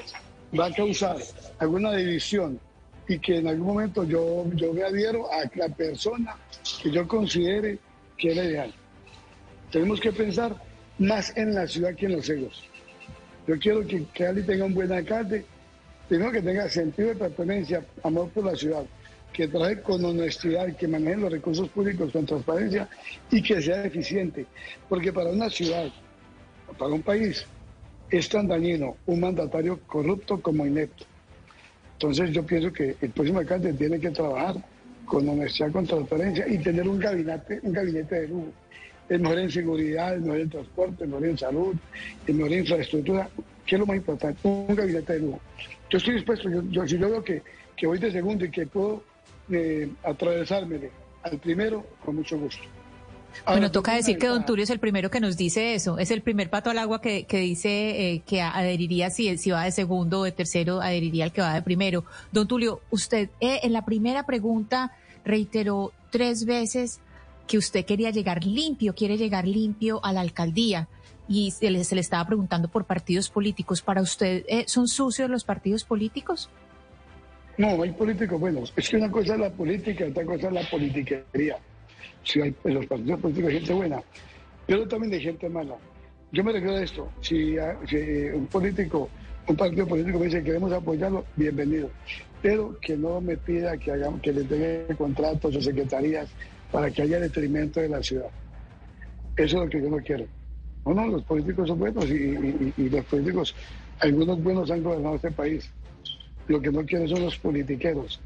va 0.57 0.67
a 0.67 0.73
causar 0.73 1.17
alguna 1.59 1.95
división 1.95 2.59
y 3.07 3.19
que 3.19 3.37
en 3.37 3.47
algún 3.47 3.67
momento 3.67 4.03
yo, 4.03 4.45
yo 4.53 4.73
me 4.73 4.83
adhiero 4.83 5.31
a 5.31 5.43
la 5.55 5.69
persona 5.69 6.35
que 6.81 6.91
yo 6.91 7.07
considere 7.07 7.79
que 8.17 8.29
es 8.29 8.37
la 8.37 8.43
ideal. 8.43 8.73
Tenemos 9.71 9.99
que 9.99 10.11
pensar 10.11 10.55
más 10.97 11.35
en 11.37 11.55
la 11.55 11.67
ciudad 11.67 11.95
que 11.95 12.05
en 12.05 12.13
los 12.13 12.29
egos. 12.29 12.63
Yo 13.47 13.57
quiero 13.57 13.85
que 13.87 14.05
Cali 14.13 14.43
tenga 14.43 14.65
un 14.65 14.73
buen 14.73 14.91
alcalde, 14.91 15.45
primero 16.07 16.31
que 16.31 16.41
tenga 16.41 16.69
sentido 16.69 17.09
de 17.09 17.15
pertenencia, 17.15 17.83
amor 18.03 18.29
por 18.29 18.45
la 18.45 18.55
ciudad, 18.55 18.83
que 19.33 19.47
traje 19.47 19.81
con 19.81 20.03
honestidad, 20.03 20.75
que 20.75 20.87
maneje 20.87 21.17
los 21.17 21.31
recursos 21.31 21.69
públicos 21.69 22.11
con 22.11 22.25
transparencia 22.25 22.87
y 23.31 23.41
que 23.41 23.61
sea 23.61 23.85
eficiente. 23.85 24.45
Porque 24.87 25.13
para 25.13 25.29
una 25.29 25.49
ciudad, 25.49 25.87
para 26.77 26.91
un 26.91 27.01
país, 27.01 27.45
es 28.09 28.29
tan 28.29 28.47
dañino 28.47 28.97
un 29.05 29.19
mandatario 29.19 29.79
corrupto 29.85 30.41
como 30.41 30.65
inepto. 30.65 31.05
Entonces 31.93 32.31
yo 32.31 32.45
pienso 32.45 32.71
que 32.71 32.95
el 33.01 33.09
próximo 33.09 33.39
alcalde 33.39 33.73
tiene 33.73 33.99
que 33.99 34.09
trabajar 34.09 34.55
con 35.05 35.27
honestidad, 35.27 35.71
con 35.71 35.85
transparencia 35.85 36.47
y 36.47 36.57
tener 36.59 36.87
un 36.87 36.99
gabinete, 36.99 37.59
un 37.63 37.73
gabinete 37.73 38.21
de 38.21 38.27
lujo. 38.27 38.47
El 39.09 39.21
mejor 39.21 39.39
en 39.39 39.51
seguridad, 39.51 40.13
el 40.13 40.21
mejor 40.21 40.39
en 40.39 40.49
transporte, 40.49 41.03
el 41.03 41.09
mejor 41.09 41.25
en 41.25 41.37
salud, 41.37 41.75
el 42.27 42.35
mejor 42.35 42.53
en 42.53 42.59
infraestructura, 42.59 43.29
que 43.65 43.75
es 43.75 43.79
lo 43.79 43.85
más 43.85 43.97
importante, 43.97 44.39
un 44.43 44.75
gabinete 44.75 45.13
de 45.13 45.19
lujo. 45.19 45.39
Yo 45.89 45.97
estoy 45.97 46.15
dispuesto, 46.15 46.49
yo, 46.49 46.61
yo 46.69 46.87
si 46.87 46.97
yo 46.97 47.09
veo 47.09 47.23
que, 47.23 47.41
que 47.75 47.87
voy 47.87 47.97
de 47.97 48.11
segundo 48.11 48.45
y 48.45 48.51
que 48.51 48.67
puedo 48.67 49.03
eh, 49.51 49.89
atravesármele 50.03 50.91
al 51.23 51.37
primero, 51.39 51.85
con 52.05 52.15
mucho 52.15 52.37
gusto. 52.37 52.63
Ahora, 53.45 53.59
bueno, 53.59 53.71
toca 53.71 53.95
decir 53.95 54.17
que 54.17 54.27
don 54.27 54.45
Tulio 54.45 54.63
es 54.63 54.69
el 54.69 54.79
primero 54.79 55.09
que 55.09 55.19
nos 55.19 55.37
dice 55.37 55.73
eso. 55.75 55.97
Es 55.97 56.11
el 56.11 56.21
primer 56.21 56.49
pato 56.49 56.69
al 56.69 56.77
agua 56.77 57.01
que, 57.01 57.25
que 57.25 57.39
dice 57.39 57.69
eh, 58.13 58.21
que 58.25 58.41
adheriría 58.41 59.09
si, 59.09 59.37
si 59.37 59.51
va 59.51 59.63
de 59.63 59.71
segundo 59.71 60.21
o 60.21 60.23
de 60.23 60.31
tercero, 60.31 60.81
adheriría 60.81 61.25
al 61.25 61.31
que 61.31 61.41
va 61.41 61.53
de 61.53 61.61
primero. 61.61 62.05
Don 62.31 62.47
Tulio, 62.47 62.81
usted 62.89 63.29
eh, 63.39 63.59
en 63.63 63.73
la 63.73 63.85
primera 63.85 64.25
pregunta 64.25 64.91
reiteró 65.25 65.91
tres 66.09 66.45
veces 66.45 66.99
que 67.47 67.57
usted 67.57 67.85
quería 67.85 68.11
llegar 68.11 68.45
limpio, 68.45 68.93
quiere 68.93 69.17
llegar 69.17 69.47
limpio 69.47 69.99
a 70.03 70.13
la 70.13 70.21
alcaldía. 70.21 70.87
y 71.27 71.51
se 71.51 71.69
le, 71.69 71.83
se 71.83 71.93
le 71.93 72.01
estaba 72.01 72.25
preguntando 72.25 72.67
por 72.69 72.85
partidos 72.85 73.29
políticos. 73.29 73.81
¿Para 73.83 74.01
usted 74.01 74.43
eh, 74.47 74.65
son 74.67 74.87
sucios 74.87 75.29
los 75.29 75.43
partidos 75.43 75.83
políticos? 75.83 76.49
No, 77.57 77.83
hay 77.83 77.91
políticos 77.91 78.39
buenos. 78.39 78.73
Es 78.75 78.89
que 78.89 78.97
una 78.97 79.11
cosa 79.11 79.33
es 79.33 79.39
la 79.39 79.49
política, 79.51 80.05
otra 80.05 80.25
cosa 80.25 80.47
es 80.47 80.53
la 80.53 80.69
politiquería. 80.69 81.57
Si 82.23 82.41
hay 82.41 82.55
en 82.63 82.73
los 82.73 82.85
partidos 82.85 83.19
políticos 83.19 83.49
hay 83.49 83.57
gente 83.57 83.73
buena, 83.73 84.03
pero 84.67 84.87
también 84.87 85.13
hay 85.13 85.21
gente 85.21 85.49
mala. 85.49 85.75
Yo 86.31 86.43
me 86.43 86.51
refiero 86.51 86.75
a 86.75 86.83
esto. 86.83 87.09
Si, 87.21 87.55
si 87.87 87.97
un 88.33 88.45
político, 88.47 89.09
un 89.47 89.55
partido 89.55 89.87
político 89.87 90.19
me 90.19 90.25
dice 90.25 90.39
que 90.39 90.45
queremos 90.45 90.71
apoyarlo, 90.71 91.25
bienvenido. 91.35 91.89
Pero 92.41 92.77
que 92.79 92.95
no 92.95 93.19
me 93.19 93.35
pida 93.35 93.77
que, 93.77 93.91
hagamos, 93.91 94.21
que 94.21 94.31
le 94.31 94.43
tenga 94.43 94.95
contratos 94.95 95.55
o 95.55 95.61
secretarías 95.61 96.29
para 96.71 96.91
que 96.91 97.01
haya 97.01 97.19
detrimento 97.19 97.79
de 97.79 97.89
la 97.89 98.03
ciudad. 98.03 98.29
Eso 99.35 99.57
es 99.57 99.63
lo 99.63 99.69
que 99.69 99.81
yo 99.81 99.89
no 99.89 99.97
quiero. 99.97 100.25
No, 100.85 100.93
no, 100.93 101.07
los 101.07 101.23
políticos 101.23 101.67
son 101.67 101.79
buenos 101.79 102.05
y, 102.05 102.73
y 102.77 102.89
los 102.89 103.03
políticos, 103.05 103.55
algunos 103.99 104.41
buenos 104.41 104.69
han 104.71 104.83
gobernado 104.83 105.15
este 105.15 105.31
país 105.31 105.69
lo 106.49 106.59
que 106.59 106.71
no 106.71 106.83
quieren 106.83 107.07
son 107.07 107.21
los 107.21 107.37
politiqueros. 107.37 108.19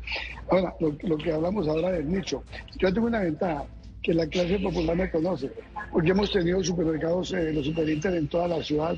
Ahora, 0.49 0.73
lo, 0.79 1.17
que 1.17 1.31
hablamos 1.31 1.67
ahora 1.67 1.91
del 1.91 2.09
nicho. 2.09 2.41
Yo 2.79 2.91
tengo 2.91 3.07
una 3.07 3.19
ventaja, 3.19 3.65
que 4.01 4.13
la 4.13 4.25
clase 4.27 4.59
popular 4.59 4.95
me 4.95 5.11
conoce, 5.11 5.51
porque 5.91 6.11
hemos 6.11 6.31
tenido 6.31 6.63
supermercados, 6.63 7.33
eh, 7.33 7.53
los 7.53 7.65
superinter 7.65 8.15
en 8.15 8.27
toda 8.27 8.47
la 8.47 8.63
ciudad, 8.63 8.95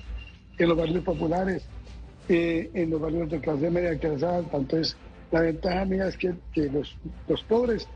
en 0.57 0.69
los 0.69 0.77
barrios 0.77 1.03
populares, 1.03 1.63
eh, 2.29 2.69
en 2.73 2.91
los 2.91 3.01
barrios 3.01 3.29
de 3.29 3.39
clase 3.39 3.69
media, 3.69 3.97
clase 3.97 4.25
alta. 4.25 4.57
Entonces, 4.57 4.95
la 5.31 5.41
ventaja 5.41 5.85
mía 5.85 6.07
es 6.07 6.17
que, 6.17 6.33
los, 6.71 6.95
los 7.27 7.43
pobres 7.43 7.87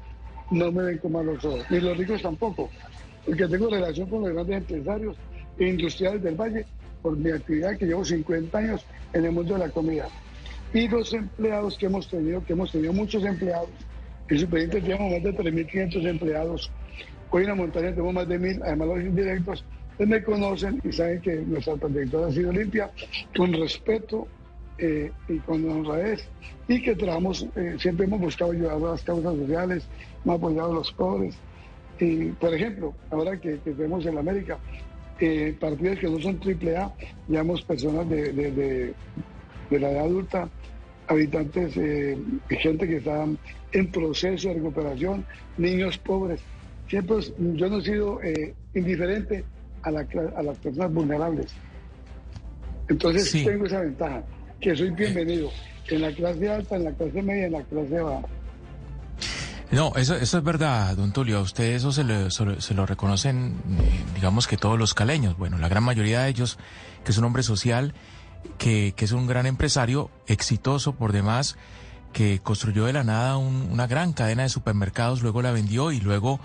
no 0.50 0.72
me 0.72 0.84
ven 0.84 0.98
como 0.98 1.20
a 1.20 1.24
los 1.24 1.46
ojos, 1.46 1.64
ni 1.70 1.80
los 1.80 1.96
ricos 1.96 2.24
tampoco, 2.24 2.70
porque 3.26 3.48
tengo 3.48 3.70
relación 3.70 4.10
con 4.10 4.22
los 4.22 4.34
grandes 4.34 4.58
empresarios 4.58 5.16
e 5.60 5.68
industriales 5.68 6.24
del 6.24 6.36
Valle 6.36 6.66
por 7.04 7.16
mi 7.16 7.30
actividad 7.30 7.78
que 7.78 7.86
llevo 7.86 8.04
50 8.04 8.58
años 8.58 8.86
en 9.14 9.26
el 9.26 9.32
mundo 9.32 9.54
de 9.54 9.60
la 9.60 9.70
comida 9.70 10.10
y 10.74 10.88
los 10.88 11.14
empleados 11.14 11.78
que 11.78 11.88
hemos 11.88 12.08
tenido, 12.08 12.44
que 12.46 12.54
hemos 12.54 12.72
tenido 12.72 12.94
muchos 12.94 13.24
empleados. 13.26 13.70
En 14.30 14.40
Superinter 14.40 14.82
tenemos 14.82 15.12
más 15.12 15.24
de 15.24 15.36
3.500 15.36 16.08
empleados. 16.08 16.72
Hoy 17.32 17.44
en 17.44 17.50
la 17.50 17.56
montaña 17.56 17.90
tenemos 17.90 18.14
más 18.14 18.28
de 18.28 18.40
1.000, 18.40 18.62
además 18.64 18.88
los 18.88 19.00
indirectos, 19.02 19.66
pues 19.98 20.10
me 20.10 20.24
conocen 20.24 20.82
y 20.84 20.92
saben 20.92 21.22
que 21.22 21.36
nuestra 21.38 21.76
trayectoria 21.76 22.28
ha 22.28 22.32
sido 22.32 22.52
limpia, 22.52 22.92
con 23.36 23.54
respeto 23.54 24.28
eh, 24.78 25.12
y 25.28 25.38
con 25.40 25.70
honradez, 25.70 26.28
y 26.68 26.82
que 26.82 26.96
trabajamos, 26.96 27.48
eh, 27.56 27.76
siempre 27.80 28.06
hemos 28.06 28.22
buscado 28.22 28.52
ayudar 28.52 28.76
a 28.76 28.80
las 28.80 29.04
causas 29.04 29.36
sociales, 29.36 29.88
hemos 30.24 30.38
apoyado 30.38 30.72
a 30.72 30.76
los 30.76 30.92
pobres. 30.92 31.36
Y, 32.00 32.28
por 32.28 32.54
ejemplo, 32.54 32.94
ahora 33.12 33.40
que, 33.40 33.60
que 33.60 33.72
tenemos 33.72 34.06
en 34.06 34.18
América, 34.18 34.58
eh, 35.20 35.58
que 35.60 36.10
no 36.10 36.20
son 36.20 36.40
triple 36.40 36.78
A, 36.78 36.94
llamamos 37.28 37.62
personas 37.64 38.08
de, 38.08 38.32
de 38.32 38.94
la 39.78 39.92
edad 39.92 40.06
adulta 40.06 40.50
habitantes, 41.10 41.76
eh, 41.76 42.18
gente 42.50 42.88
que 42.88 42.98
está 42.98 43.26
en 43.72 43.92
proceso 43.92 44.48
de 44.50 44.54
recuperación, 44.56 45.26
niños 45.58 45.98
pobres. 45.98 46.40
Siempre 46.88 47.18
yo 47.56 47.70
no 47.70 47.80
he 47.80 47.82
sido 47.82 48.22
eh, 48.24 48.54
indiferente 48.74 49.44
a, 49.84 49.92
la, 49.92 50.08
a, 50.36 50.44
las 50.44 50.58
personas 50.60 50.94
vulnerables. 50.94 51.48
Entonces 52.88 53.32
tengo 53.44 53.66
esa 53.66 53.82
ventaja, 53.82 54.24
que 54.60 54.76
soy 54.76 54.92
bienvenido 54.92 55.50
en 55.90 56.02
la 56.02 56.12
clase 56.12 56.50
alta, 56.50 56.76
en 56.76 56.84
la 56.86 56.92
clase 56.92 57.22
media, 57.22 57.46
en 57.48 57.52
la 57.54 57.64
clase 57.64 58.00
baja. 58.00 58.28
No, 59.72 59.94
eso, 59.96 60.16
eso 60.16 60.40
es 60.40 60.44
verdad, 60.44 60.96
don 60.96 61.12
Tulio. 61.12 61.38
A 61.38 61.42
usted 61.42 61.76
eso 61.76 61.92
se 61.92 62.04
lo, 62.04 62.30
se 62.32 62.74
lo 62.74 62.86
reconocen, 62.88 63.54
eh, 63.80 64.04
digamos 64.16 64.48
que 64.48 64.58
todos 64.58 64.80
los 64.80 64.96
caleños. 64.96 65.38
Bueno, 65.38 65.60
la 65.60 65.70
gran 65.70 65.84
mayoría 65.84 66.22
de 66.22 66.30
ellos, 66.30 66.58
que 67.04 67.12
es 67.12 67.18
un 67.20 67.26
hombre 67.26 67.44
social 67.44 67.94
que, 68.58 68.94
es 68.98 69.12
un 69.12 69.28
gran 69.28 69.46
empresario, 69.46 70.10
exitoso 70.28 70.94
por 70.94 71.12
demás, 71.12 71.58
que 72.14 72.40
construyó 72.40 72.86
de 72.86 72.94
la 72.94 73.04
nada 73.04 73.38
una 73.38 73.88
gran 73.88 74.14
cadena 74.14 74.44
de 74.44 74.50
supermercados, 74.50 75.22
luego 75.22 75.42
la 75.42 75.52
vendió 75.52 75.92
y 75.92 76.00
luego 76.00 76.40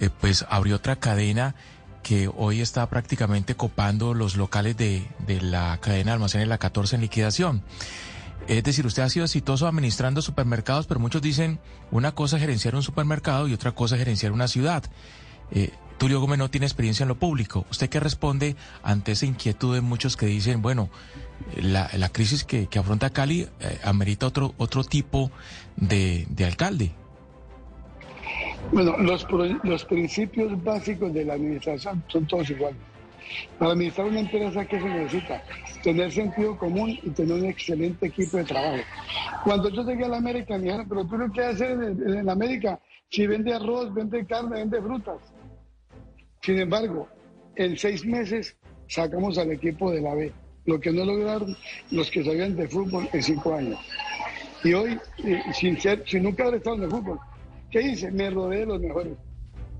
eh, 0.00 0.08
pues 0.20 0.46
abrió 0.48 0.76
otra 0.76 0.96
cadena 0.96 1.54
que 2.02 2.28
hoy 2.34 2.60
está 2.60 2.88
prácticamente 2.88 3.54
copando 3.54 4.14
los 4.14 4.36
locales 4.36 4.76
de, 4.76 5.06
de 5.26 5.40
la 5.40 5.78
cadena 5.80 6.10
de 6.10 6.14
almacenes 6.14 6.48
La 6.48 6.58
14 6.58 6.96
en 6.96 7.02
liquidación. 7.02 7.62
Es 8.48 8.64
decir, 8.64 8.86
usted 8.86 9.02
ha 9.02 9.08
sido 9.08 9.24
exitoso 9.24 9.68
administrando 9.68 10.20
supermercados, 10.20 10.86
pero 10.86 10.98
muchos 10.98 11.22
dicen 11.22 11.60
una 11.92 12.12
cosa 12.12 12.36
es 12.36 12.40
gerenciar 12.40 12.74
un 12.74 12.82
supermercado 12.82 13.46
y 13.46 13.54
otra 13.54 13.72
cosa 13.72 13.94
es 13.94 14.00
gerenciar 14.00 14.32
una 14.32 14.48
ciudad. 14.48 14.82
Eh, 15.52 15.70
Tulio 16.02 16.18
Gómez 16.18 16.36
no 16.36 16.50
tiene 16.50 16.66
experiencia 16.66 17.04
en 17.04 17.10
lo 17.10 17.14
público. 17.14 17.64
¿Usted 17.70 17.88
qué 17.88 18.00
responde 18.00 18.56
ante 18.82 19.12
esa 19.12 19.24
inquietud 19.24 19.72
de 19.72 19.82
muchos 19.82 20.16
que 20.16 20.26
dicen, 20.26 20.60
bueno, 20.60 20.90
la, 21.54 22.08
crisis 22.08 22.42
que, 22.42 22.66
afronta 22.76 23.10
Cali 23.10 23.42
eh, 23.42 23.48
amerita 23.84 24.26
otro, 24.26 24.52
otro 24.56 24.82
tipo 24.82 25.30
de, 25.76 26.26
alcalde? 26.44 26.90
Bueno, 28.72 28.98
los, 28.98 29.24
los 29.62 29.84
principios 29.84 30.60
básicos 30.64 31.14
de 31.14 31.24
la 31.24 31.34
administración 31.34 32.02
son 32.08 32.26
todos 32.26 32.50
iguales. 32.50 32.80
Para 33.56 33.70
administrar 33.70 34.08
una 34.08 34.18
empresa, 34.18 34.64
¿qué 34.64 34.80
se 34.80 34.88
necesita? 34.88 35.44
Tener 35.84 36.10
sentido 36.10 36.58
común 36.58 36.98
y 37.00 37.10
tener 37.10 37.34
un 37.34 37.46
excelente 37.46 38.06
equipo 38.06 38.38
de 38.38 38.44
trabajo. 38.44 38.82
Cuando 39.44 39.68
yo 39.68 39.84
llegué 39.84 40.06
a 40.06 40.08
la 40.08 40.16
América, 40.16 40.58
me 40.58 40.64
dijeron, 40.64 40.88
pero 40.88 41.04
tú 41.04 41.16
lo 41.16 41.30
que 41.30 41.44
hacer 41.44 41.70
en, 41.80 42.18
en 42.18 42.28
América, 42.28 42.80
si 43.08 43.24
vende 43.28 43.54
arroz, 43.54 43.94
vende 43.94 44.26
carne, 44.26 44.56
vende 44.56 44.82
frutas. 44.82 45.18
Sin 46.42 46.58
embargo, 46.58 47.08
en 47.54 47.76
seis 47.76 48.04
meses 48.04 48.56
sacamos 48.88 49.38
al 49.38 49.52
equipo 49.52 49.92
de 49.92 50.00
la 50.00 50.12
B, 50.14 50.32
lo 50.66 50.80
que 50.80 50.90
no 50.90 51.04
lograron 51.04 51.56
los 51.92 52.10
que 52.10 52.24
sabían 52.24 52.56
de 52.56 52.66
fútbol 52.66 53.08
en 53.12 53.22
cinco 53.22 53.54
años. 53.54 53.78
Y 54.64 54.72
hoy, 54.72 54.98
sin, 55.54 55.80
ser, 55.80 56.02
sin 56.04 56.24
nunca 56.24 56.42
haber 56.42 56.56
estado 56.56 56.76
en 56.76 56.82
el 56.82 56.90
fútbol, 56.90 57.20
¿qué 57.70 57.82
hice? 57.82 58.10
Me 58.10 58.28
rodeé 58.28 58.60
de 58.60 58.66
los 58.66 58.80
mejores. 58.80 59.12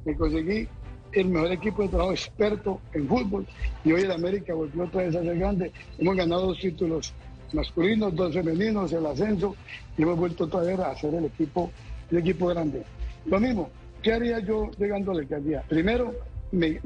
Me 0.04 0.16
conseguí 0.16 0.68
el 1.12 1.26
mejor 1.26 1.50
equipo 1.50 1.82
de 1.82 1.88
trabajo 1.88 2.12
experto 2.12 2.80
en 2.94 3.08
fútbol 3.08 3.44
y 3.84 3.92
hoy 3.92 4.02
en 4.02 4.12
América 4.12 4.54
volvió 4.54 4.84
otra 4.84 5.02
vez 5.02 5.16
a 5.16 5.22
ser 5.22 5.36
grande. 5.36 5.72
Hemos 5.98 6.16
ganado 6.16 6.46
dos 6.46 6.60
títulos 6.60 7.12
masculinos, 7.52 8.14
dos 8.14 8.34
femeninos, 8.34 8.92
el 8.92 9.04
ascenso 9.04 9.56
y 9.98 10.02
hemos 10.02 10.16
vuelto 10.16 10.44
otra 10.44 10.60
vez 10.60 10.78
a 10.78 10.94
ser 10.94 11.12
el 11.14 11.24
equipo, 11.24 11.72
el 12.10 12.18
equipo 12.18 12.46
grande. 12.46 12.84
Lo 13.26 13.40
mismo, 13.40 13.68
¿qué 14.00 14.12
haría 14.12 14.38
yo 14.38 14.70
llegando 14.78 15.10
a 15.10 15.14
la 15.14 15.20
alcaldía? 15.22 15.62
Primero, 15.68 16.14
me, 16.52 16.78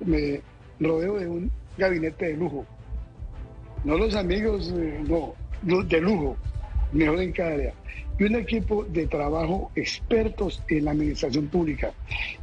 me, 0.00 0.40
rodeo 0.78 1.18
de 1.18 1.26
un 1.26 1.50
gabinete 1.76 2.26
de 2.26 2.36
lujo. 2.36 2.64
No 3.84 3.98
los 3.98 4.14
amigos, 4.14 4.72
eh, 4.76 5.02
no, 5.06 5.34
de 5.62 6.00
lujo, 6.00 6.36
mejor 6.92 7.20
en 7.20 7.32
cada 7.32 7.54
área. 7.54 7.74
Y 8.18 8.24
un 8.24 8.36
equipo 8.36 8.84
de 8.84 9.06
trabajo 9.08 9.72
expertos 9.74 10.62
en 10.68 10.84
la 10.84 10.92
administración 10.92 11.48
pública 11.48 11.92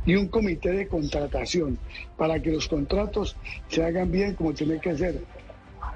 y 0.05 0.15
un 0.15 0.27
comité 0.27 0.71
de 0.71 0.88
contratación 0.88 1.77
para 2.17 2.41
que 2.41 2.51
los 2.51 2.67
contratos 2.67 3.38
se 3.69 3.83
hagan 3.83 4.12
bien 4.12 4.36
como 4.36 4.53
tienen 4.53 4.81
que 4.81 4.98
ser, 4.98 5.21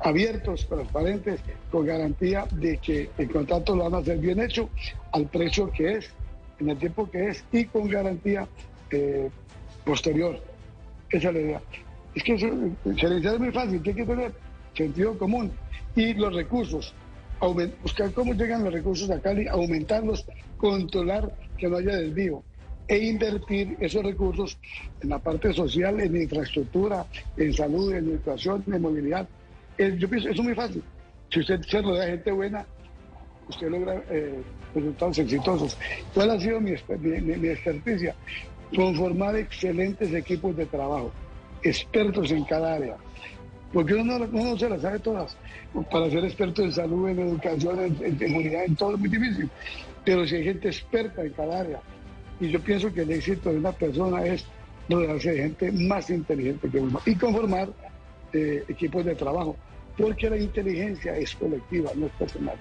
abiertos, 0.01 0.67
transparentes, 0.67 1.41
con 1.71 1.85
garantía 1.85 2.47
de 2.51 2.77
que 2.77 3.09
el 3.17 3.29
contrato 3.29 3.75
lo 3.75 3.83
van 3.83 3.95
a 3.95 3.97
hacer 3.97 4.17
bien 4.19 4.39
hecho 4.39 4.69
al 5.11 5.27
precio 5.27 5.69
que 5.71 5.95
es, 5.95 6.09
en 6.59 6.69
el 6.69 6.77
tiempo 6.77 7.09
que 7.09 7.29
es 7.29 7.43
y 7.51 7.65
con 7.65 7.89
garantía 7.89 8.47
eh, 8.91 9.29
posterior. 9.85 10.39
Esa 11.09 11.29
es 11.29 11.33
la 11.33 11.39
idea. 11.39 11.61
Es 12.13 12.23
que 12.23 12.37
gerenciar 12.37 13.33
es 13.35 13.39
muy 13.39 13.51
fácil, 13.51 13.81
¿qué 13.81 13.89
hay 13.91 13.95
que 13.95 14.05
tener? 14.05 14.33
Sentido 14.75 15.17
común 15.17 15.51
y 15.95 16.13
los 16.13 16.33
recursos. 16.33 16.93
buscar 17.81 18.11
cómo 18.13 18.33
llegan 18.33 18.63
los 18.63 18.73
recursos 18.73 19.09
a 19.09 19.19
Cali, 19.19 19.47
aumentarlos, 19.47 20.25
controlar 20.57 21.33
que 21.57 21.67
no 21.67 21.77
haya 21.77 21.95
desvío 21.95 22.43
e 22.87 22.97
invertir 22.97 23.75
esos 23.79 24.03
recursos 24.03 24.57
en 25.01 25.09
la 25.09 25.19
parte 25.19 25.53
social, 25.53 25.99
en 25.99 26.15
infraestructura, 26.15 27.05
en 27.35 27.53
salud, 27.53 27.93
en 27.93 28.09
educación, 28.09 28.63
en 28.67 28.81
movilidad. 28.81 29.27
yo 29.77 30.09
pienso, 30.09 30.29
eso 30.29 30.41
es 30.41 30.45
muy 30.45 30.53
fácil. 30.53 30.83
Si 31.31 31.39
usted 31.39 31.61
se 31.61 31.81
rodea 31.81 32.05
de 32.05 32.11
gente 32.11 32.31
buena, 32.31 32.65
usted 33.49 33.69
logra 33.69 34.03
eh, 34.09 34.41
resultados 34.73 35.17
exitosos. 35.17 35.77
¿Cuál 36.13 36.31
ha 36.31 36.39
sido 36.39 36.61
mi, 36.61 36.73
mi, 36.99 37.37
mi 37.37 37.47
experticia? 37.49 38.15
Conformar 38.73 39.35
excelentes 39.35 40.13
equipos 40.13 40.55
de 40.55 40.65
trabajo, 40.65 41.11
expertos 41.63 42.31
en 42.31 42.43
cada 42.45 42.75
área. 42.75 42.97
Porque 43.73 43.93
uno 43.93 44.19
no, 44.19 44.57
se 44.57 44.69
las 44.69 44.81
sabe 44.81 44.99
todas. 44.99 45.35
Para 45.91 46.09
ser 46.09 46.23
experto 46.23 46.63
en 46.63 46.71
salud, 46.71 47.09
en 47.09 47.19
educación, 47.19 47.97
en, 48.01 48.17
seguridad, 48.17 48.63
en 48.63 48.75
todo 48.75 48.93
es 48.93 48.99
muy 48.99 49.09
difícil. 49.09 49.49
Pero 50.05 50.25
si 50.25 50.35
hay 50.35 50.43
gente 50.45 50.69
experta 50.69 51.23
en 51.23 51.33
cada 51.33 51.59
área, 51.59 51.81
y 52.39 52.49
yo 52.49 52.59
pienso 52.61 52.93
que 52.93 53.01
el 53.01 53.11
éxito 53.11 53.51
de 53.51 53.57
una 53.57 53.71
persona 53.71 54.25
es 54.25 54.45
rodearse 54.89 55.31
de 55.31 55.37
gente 55.37 55.71
más 55.71 56.09
inteligente 56.09 56.69
que 56.69 56.79
uno 56.79 57.01
y 57.05 57.15
conformar 57.15 57.69
eh, 58.33 58.63
equipos 58.67 59.03
de 59.03 59.15
trabajo, 59.15 59.55
porque 59.97 60.29
la 60.29 60.37
inteligencia 60.37 61.17
es 61.17 61.35
colectiva, 61.35 61.91
no 61.95 62.05
es 62.05 62.11
personal. 62.13 62.55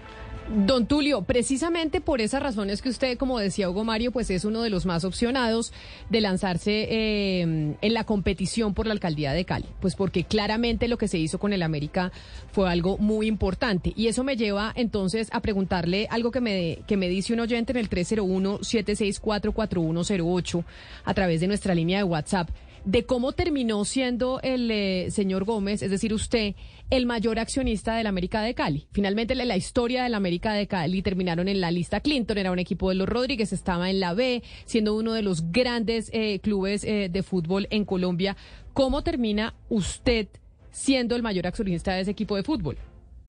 Don 0.48 0.86
Tulio, 0.86 1.22
precisamente 1.22 2.02
por 2.02 2.20
esas 2.20 2.42
razones 2.42 2.82
que 2.82 2.90
usted, 2.90 3.16
como 3.16 3.38
decía 3.38 3.70
Hugo 3.70 3.84
Mario, 3.84 4.12
pues 4.12 4.28
es 4.30 4.44
uno 4.44 4.60
de 4.60 4.68
los 4.68 4.84
más 4.84 5.04
opcionados 5.04 5.72
de 6.10 6.20
lanzarse 6.20 6.86
eh, 6.90 7.40
en 7.40 7.94
la 7.94 8.04
competición 8.04 8.74
por 8.74 8.86
la 8.86 8.92
alcaldía 8.92 9.32
de 9.32 9.46
Cali, 9.46 9.64
pues 9.80 9.94
porque 9.94 10.24
claramente 10.24 10.86
lo 10.86 10.98
que 10.98 11.08
se 11.08 11.16
hizo 11.18 11.38
con 11.38 11.54
el 11.54 11.62
América 11.62 12.12
fue 12.52 12.70
algo 12.70 12.98
muy 12.98 13.26
importante. 13.26 13.94
Y 13.96 14.08
eso 14.08 14.22
me 14.22 14.36
lleva 14.36 14.70
entonces 14.76 15.30
a 15.32 15.40
preguntarle 15.40 16.08
algo 16.10 16.30
que 16.30 16.42
me, 16.42 16.80
que 16.86 16.98
me 16.98 17.08
dice 17.08 17.32
un 17.32 17.40
oyente 17.40 17.72
en 17.72 17.78
el 17.78 17.88
301-764-4108 17.88 20.64
a 21.04 21.14
través 21.14 21.40
de 21.40 21.46
nuestra 21.46 21.74
línea 21.74 21.96
de 21.98 22.04
WhatsApp 22.04 22.50
de 22.84 23.04
cómo 23.04 23.32
terminó 23.32 23.84
siendo 23.84 24.40
el 24.42 24.70
eh, 24.70 25.10
señor 25.10 25.44
Gómez, 25.44 25.82
es 25.82 25.90
decir, 25.90 26.12
usted, 26.12 26.54
el 26.90 27.06
mayor 27.06 27.38
accionista 27.38 27.96
del 27.96 28.06
América 28.06 28.42
de 28.42 28.54
Cali. 28.54 28.86
Finalmente, 28.92 29.34
la, 29.34 29.44
la 29.44 29.56
historia 29.56 30.04
del 30.04 30.14
América 30.14 30.52
de 30.52 30.66
Cali 30.66 31.02
terminaron 31.02 31.48
en 31.48 31.60
la 31.60 31.70
lista 31.70 32.00
Clinton, 32.00 32.38
era 32.38 32.52
un 32.52 32.58
equipo 32.58 32.90
de 32.90 32.96
los 32.96 33.08
Rodríguez, 33.08 33.52
estaba 33.52 33.90
en 33.90 34.00
la 34.00 34.14
B, 34.14 34.42
siendo 34.66 34.94
uno 34.94 35.12
de 35.14 35.22
los 35.22 35.50
grandes 35.50 36.10
eh, 36.12 36.40
clubes 36.40 36.84
eh, 36.84 37.08
de 37.10 37.22
fútbol 37.22 37.66
en 37.70 37.84
Colombia. 37.84 38.36
¿Cómo 38.72 39.02
termina 39.02 39.54
usted 39.68 40.28
siendo 40.70 41.16
el 41.16 41.22
mayor 41.22 41.46
accionista 41.46 41.94
de 41.94 42.02
ese 42.02 42.10
equipo 42.10 42.36
de 42.36 42.42
fútbol? 42.42 42.76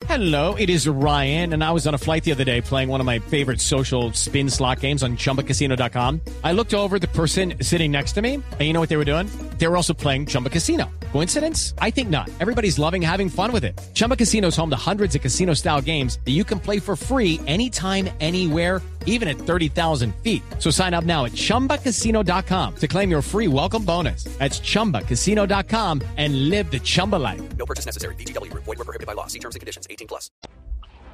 Hello, 0.07 0.55
it 0.55 0.69
is 0.69 0.87
Ryan, 0.87 1.53
and 1.53 1.63
I 1.63 1.71
was 1.71 1.87
on 1.87 1.93
a 1.93 1.97
flight 1.97 2.23
the 2.25 2.31
other 2.31 2.43
day 2.43 2.61
playing 2.61 2.89
one 2.89 2.99
of 2.99 3.05
my 3.05 3.19
favorite 3.19 3.61
social 3.61 4.11
spin 4.11 4.49
slot 4.49 4.81
games 4.81 5.03
on 5.03 5.15
chumbacasino.com. 5.15 6.21
I 6.43 6.51
looked 6.51 6.73
over 6.73 6.99
the 6.99 7.07
person 7.07 7.55
sitting 7.61 7.91
next 7.91 8.13
to 8.13 8.21
me, 8.21 8.35
and 8.35 8.61
you 8.61 8.73
know 8.73 8.79
what 8.81 8.89
they 8.89 8.97
were 8.97 9.05
doing? 9.05 9.29
They 9.57 9.67
were 9.67 9.77
also 9.77 9.93
playing 9.93 10.27
Chumba 10.27 10.49
Casino. 10.49 10.89
Coincidence? 11.11 11.73
I 11.79 11.91
think 11.91 12.09
not. 12.09 12.29
Everybody's 12.39 12.77
loving 12.77 13.01
having 13.01 13.29
fun 13.29 13.51
with 13.51 13.63
it. 13.63 13.79
Chumba 13.93 14.15
Casino 14.15 14.49
is 14.49 14.55
home 14.55 14.69
to 14.69 14.75
hundreds 14.75 15.15
of 15.15 15.21
casino 15.21 15.53
style 15.53 15.81
games 15.81 16.19
that 16.25 16.31
you 16.31 16.43
can 16.43 16.59
play 16.59 16.79
for 16.79 16.95
free 16.95 17.39
anytime, 17.47 18.09
anywhere, 18.19 18.81
even 19.05 19.27
at 19.27 19.37
30,000 19.37 20.13
feet. 20.23 20.43
So 20.59 20.69
sign 20.69 20.93
up 20.93 21.05
now 21.05 21.23
at 21.25 21.31
chumbacasino.com 21.31 22.75
to 22.75 22.87
claim 22.87 23.09
your 23.09 23.21
free 23.21 23.47
welcome 23.47 23.85
bonus. 23.85 24.25
That's 24.39 24.59
chumbacasino.com 24.59 26.01
and 26.17 26.49
live 26.49 26.69
the 26.69 26.79
Chumba 26.79 27.15
life. 27.15 27.41
No 27.57 27.65
purchase 27.65 27.85
necessary. 27.85 28.15
BGW. 28.15 28.51
Void 28.53 28.77
were 28.77 28.83
prohibited 28.83 29.07
by 29.07 29.13
law. 29.13 29.27
See 29.27 29.39
terms 29.39 29.55
and 29.55 29.61
conditions. 29.61 29.87
18 29.89 30.07
plus. 30.07 30.31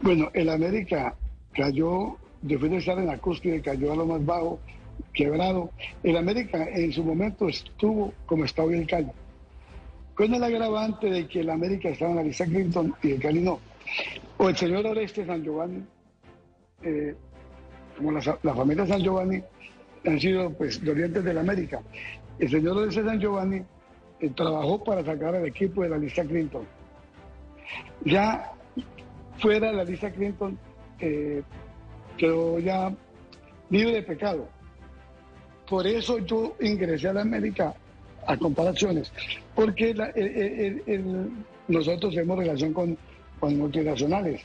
Bueno, 0.01 0.31
el 0.33 0.50
América 0.50 1.15
cayó, 1.53 2.17
después 2.41 2.71
de 2.71 2.77
estar 2.77 2.98
en 2.98 3.05
la 3.05 3.19
cúspide, 3.19 3.62
cayó 3.62 3.91
a 3.91 3.95
lo 3.95 4.07
más 4.07 4.25
bajo, 4.25 4.60
quebrado. 5.13 5.71
El 6.03 6.17
América 6.17 6.67
en 6.69 6.91
su 6.91 7.03
momento 7.03 7.48
estuvo 7.48 8.13
como 8.25 8.45
está 8.45 8.63
hoy 8.63 8.75
el 8.75 8.88
Cali. 8.88 9.12
Con 10.15 10.33
el 10.33 10.43
agravante 10.43 11.10
de 11.10 11.27
que 11.27 11.41
el 11.41 11.50
América 11.50 11.89
estaba 11.89 12.12
en 12.12 12.17
la 12.17 12.24
lista 12.24 12.45
Clinton 12.45 12.93
y 13.01 13.12
el 13.12 13.21
Cali 13.21 13.41
no. 13.41 13.60
O 14.38 14.50
el 14.50 14.55
señor 14.55 14.86
Oreste 14.86 15.25
San 15.25 15.43
Giovanni, 15.43 15.83
eh, 16.83 17.15
como 17.98 18.12
la, 18.12 18.39
la, 18.43 18.55
familia 18.55 18.86
San 18.86 19.01
Giovanni, 19.01 19.41
han 20.05 20.19
sido 20.19 20.51
pues 20.51 20.83
dolientes 20.83 21.24
del 21.24 21.38
América. 21.38 21.81
El 22.39 22.50
señor 22.50 22.77
Oreste 22.77 23.03
San 23.03 23.19
Giovanni 23.19 23.62
eh, 24.19 24.29
trabajó 24.36 24.83
para 24.83 25.03
sacar 25.03 25.36
al 25.36 25.45
equipo 25.45 25.83
de 25.83 25.89
la 25.89 25.98
lista 25.98 26.24
Clinton. 26.24 26.65
Ya 28.05 28.51
fuera 29.38 29.67
de 29.67 29.74
la 29.74 29.83
lista 29.83 30.12
Clinton, 30.12 30.57
eh, 31.00 31.41
quedó 32.17 32.60
ya 32.60 32.93
libre 33.69 33.93
de 33.93 34.03
pecado. 34.03 34.48
Por 35.72 35.88
eso 35.88 36.20
yo 36.20 36.58
ingresé 36.60 37.08
a 37.08 37.13
la 37.13 37.22
América 37.22 37.74
a 38.28 38.36
comparaciones, 38.36 39.10
porque 39.56 39.94
nosotros 41.70 42.13
tenemos 42.13 42.40
relación 42.40 42.74
con, 42.74 42.98
con, 43.40 43.58
multinacionales. 43.58 44.42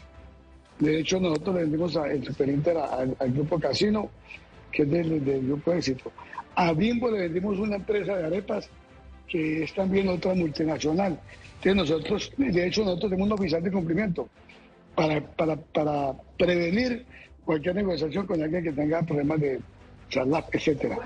De 0.78 1.00
hecho, 1.00 1.18
nosotros 1.18 1.56
le 1.56 1.62
vendimos 1.62 1.96
a, 1.96 2.06
el 2.12 2.24
Superinter 2.24 2.76
al, 2.76 3.16
al, 3.18 3.32
Grupo 3.32 3.58
Casino, 3.58 4.08
que 4.70 4.82
es 4.82 4.90
del, 4.92 5.24
del, 5.24 5.46
Grupo 5.48 5.72
Éxito. 5.72 6.12
A 6.54 6.72
Bimbo 6.72 7.10
le 7.10 7.22
vendimos 7.22 7.58
una 7.58 7.74
empresa 7.74 8.14
de 8.14 8.26
arepas 8.26 8.70
que 9.26 9.64
es 9.64 9.74
también 9.74 10.08
otra 10.08 10.32
multinacional. 10.32 11.18
Entonces 11.56 11.74
nosotros, 11.74 12.32
de 12.36 12.68
hecho, 12.68 12.84
nosotros 12.84 13.10
tenemos 13.10 13.26
un 13.26 13.32
oficial 13.32 13.64
de 13.64 13.72
cumplimiento 13.72 14.28
para, 14.94 15.20
para, 15.20 15.56
para 15.56 16.12
prevenir 16.38 17.04
cualquier 17.44 17.74
negociación 17.74 18.28
con 18.28 18.40
alguien 18.40 18.62
que 18.62 18.70
tenga 18.70 19.02
problemas 19.02 19.40
de 19.40 19.58
etcétera. 20.10 20.98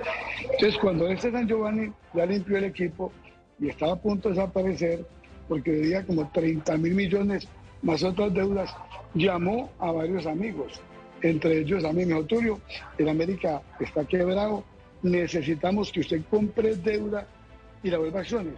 Entonces, 0.43 0.79
cuando 0.81 1.09
este 1.09 1.31
San 1.31 1.49
Giovanni 1.49 1.93
ya 2.15 2.27
limpió 2.27 2.59
el 2.59 2.65
equipo 2.65 3.13
y 3.59 3.69
estaba 3.69 3.93
a 3.93 3.97
punto 3.97 4.29
de 4.29 4.35
desaparecer, 4.35 5.05
porque 5.49 5.73
debía 5.73 6.05
como 6.05 6.31
30 6.31 6.77
mil 6.77 6.95
millones 6.95 7.49
más 7.83 8.03
otras 8.03 8.33
deudas, 8.33 8.75
llamó 9.15 9.71
a 9.79 9.91
varios 9.91 10.27
amigos, 10.27 10.81
entre 11.23 11.61
ellos 11.61 11.85
a 11.85 11.93
mí, 11.93 12.07
me 12.07 12.23
Tulio, 12.25 12.61
el 12.99 13.09
América 13.09 13.63
está 13.79 14.05
quebrado, 14.05 14.65
necesitamos 15.03 15.91
que 15.91 16.01
usted 16.01 16.23
compre 16.31 16.77
deuda 16.77 17.27
y 17.83 17.91
la 17.91 17.99
vuelva 17.99 18.19
a 18.19 18.23
acciones. 18.23 18.55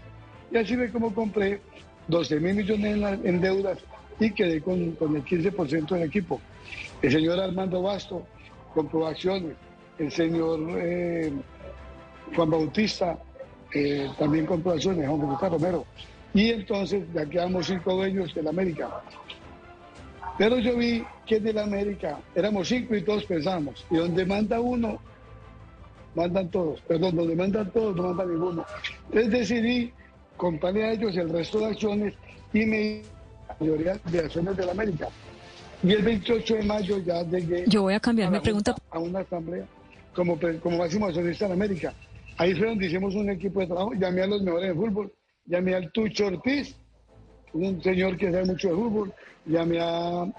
Y 0.50 0.58
así 0.58 0.76
ve 0.76 0.90
cómo 0.90 1.14
compré 1.14 1.60
12 2.08 2.40
mil 2.40 2.54
millones 2.56 3.20
en, 3.24 3.40
deudas 3.40 3.78
y 4.20 4.30
quedé 4.32 4.60
con, 4.60 4.92
con 4.92 5.16
el 5.16 5.24
15% 5.24 5.88
del 5.88 6.02
equipo. 6.02 6.40
El 7.00 7.12
señor 7.12 7.40
Armando 7.40 7.82
Basto 7.82 8.26
compró 8.74 9.06
acciones, 9.06 9.54
el 9.98 10.10
señor 10.10 10.60
eh, 10.76 11.32
Juan 12.34 12.50
Bautista 12.50 13.18
eh, 13.74 14.08
también 14.18 14.46
compró 14.46 14.72
acciones, 14.72 15.06
Juan 15.06 15.20
Bautista 15.20 15.48
Romero. 15.48 15.86
Y 16.34 16.50
entonces 16.50 17.04
ya 17.12 17.26
quedamos 17.26 17.66
cinco 17.66 17.94
dueños 17.94 18.34
del 18.34 18.48
América. 18.48 19.02
Pero 20.38 20.58
yo 20.58 20.76
vi 20.76 21.04
que 21.26 21.36
en 21.36 21.48
el 21.48 21.58
América 21.58 22.18
éramos 22.34 22.68
cinco 22.68 22.94
y 22.96 23.02
todos 23.02 23.24
pensamos. 23.24 23.84
Y 23.90 23.96
donde 23.96 24.24
manda 24.24 24.60
uno, 24.60 24.98
mandan 26.14 26.50
todos. 26.50 26.80
Perdón, 26.82 27.16
donde 27.16 27.36
mandan 27.36 27.70
todos, 27.70 27.94
no 27.96 28.02
manda 28.04 28.24
ninguno. 28.24 28.64
Entonces 29.06 29.30
decidí 29.30 29.92
comprarle 30.36 30.84
a 30.84 30.92
ellos 30.92 31.16
el 31.16 31.28
resto 31.28 31.58
de 31.60 31.66
acciones 31.66 32.14
y 32.52 32.64
me 32.64 33.02
la 33.48 33.56
mayoría 33.60 34.00
de 34.10 34.18
acciones 34.20 34.56
del 34.56 34.70
América. 34.70 35.08
Y 35.82 35.92
el 35.92 36.02
28 36.02 36.54
de 36.54 36.62
mayo 36.62 36.98
ya 36.98 37.22
llegué. 37.24 37.64
Yo 37.66 37.82
voy 37.82 37.94
a 37.94 38.00
cambiar 38.00 38.30
mi 38.30 38.40
pregunta. 38.40 38.74
A 38.90 38.98
una 38.98 39.20
asamblea 39.20 39.66
como, 40.14 40.38
como 40.62 40.78
máximo 40.78 41.06
accionista 41.06 41.46
en 41.46 41.52
América. 41.52 41.94
Ahí 42.38 42.54
fue 42.54 42.68
donde 42.68 42.86
hicimos 42.86 43.14
un 43.14 43.30
equipo 43.30 43.60
de 43.60 43.66
trabajo. 43.66 43.92
Llamé 43.94 44.22
a 44.22 44.26
los 44.26 44.42
mejores 44.42 44.68
de 44.68 44.74
fútbol. 44.74 45.12
Llamé 45.46 45.74
al 45.74 45.90
Tucho 45.92 46.26
Ortiz, 46.26 46.76
un 47.52 47.82
señor 47.82 48.16
que 48.16 48.30
sabe 48.30 48.44
mucho 48.44 48.68
de 48.68 48.74
fútbol. 48.74 49.12
Llamé 49.44 49.78
a, 49.80 50.32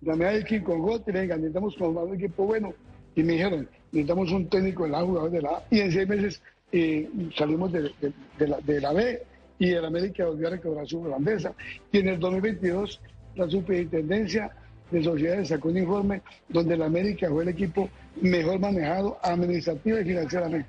llamé 0.00 0.24
a 0.24 0.32
Elkin 0.32 0.62
Congot 0.62 1.06
y 1.08 1.12
le 1.12 1.22
dije, 1.22 1.36
necesitamos 1.36 1.76
formar 1.76 2.04
un 2.04 2.14
equipo 2.14 2.44
bueno. 2.44 2.74
Y 3.14 3.22
me 3.22 3.34
dijeron, 3.34 3.68
necesitamos 3.92 4.32
un 4.32 4.48
técnico 4.48 4.86
en 4.86 4.92
la 4.92 5.02
jugador 5.02 5.30
de 5.30 5.42
la 5.42 5.50
A. 5.50 5.64
Y 5.70 5.80
en 5.80 5.92
seis 5.92 6.08
meses 6.08 6.42
eh, 6.72 7.08
salimos 7.36 7.72
de, 7.72 7.82
de, 7.82 8.12
de, 8.38 8.48
la, 8.48 8.58
de 8.60 8.80
la 8.80 8.92
B 8.92 9.22
y 9.58 9.70
el 9.72 9.84
América 9.84 10.24
volvió 10.24 10.48
a 10.48 10.50
recobrar 10.52 10.86
su 10.86 11.02
grandeza. 11.02 11.52
Y 11.92 11.98
en 11.98 12.08
el 12.08 12.18
2022 12.18 13.00
la 13.36 13.48
superintendencia 13.48 14.50
de 14.90 15.02
sociedades 15.02 15.48
sacó 15.48 15.68
un 15.68 15.78
informe 15.78 16.22
donde 16.48 16.74
el 16.74 16.82
América 16.82 17.28
fue 17.30 17.42
el 17.44 17.50
equipo 17.50 17.88
mejor 18.20 18.58
manejado 18.58 19.18
administrativa 19.22 20.00
y 20.00 20.04
financieramente. 20.04 20.68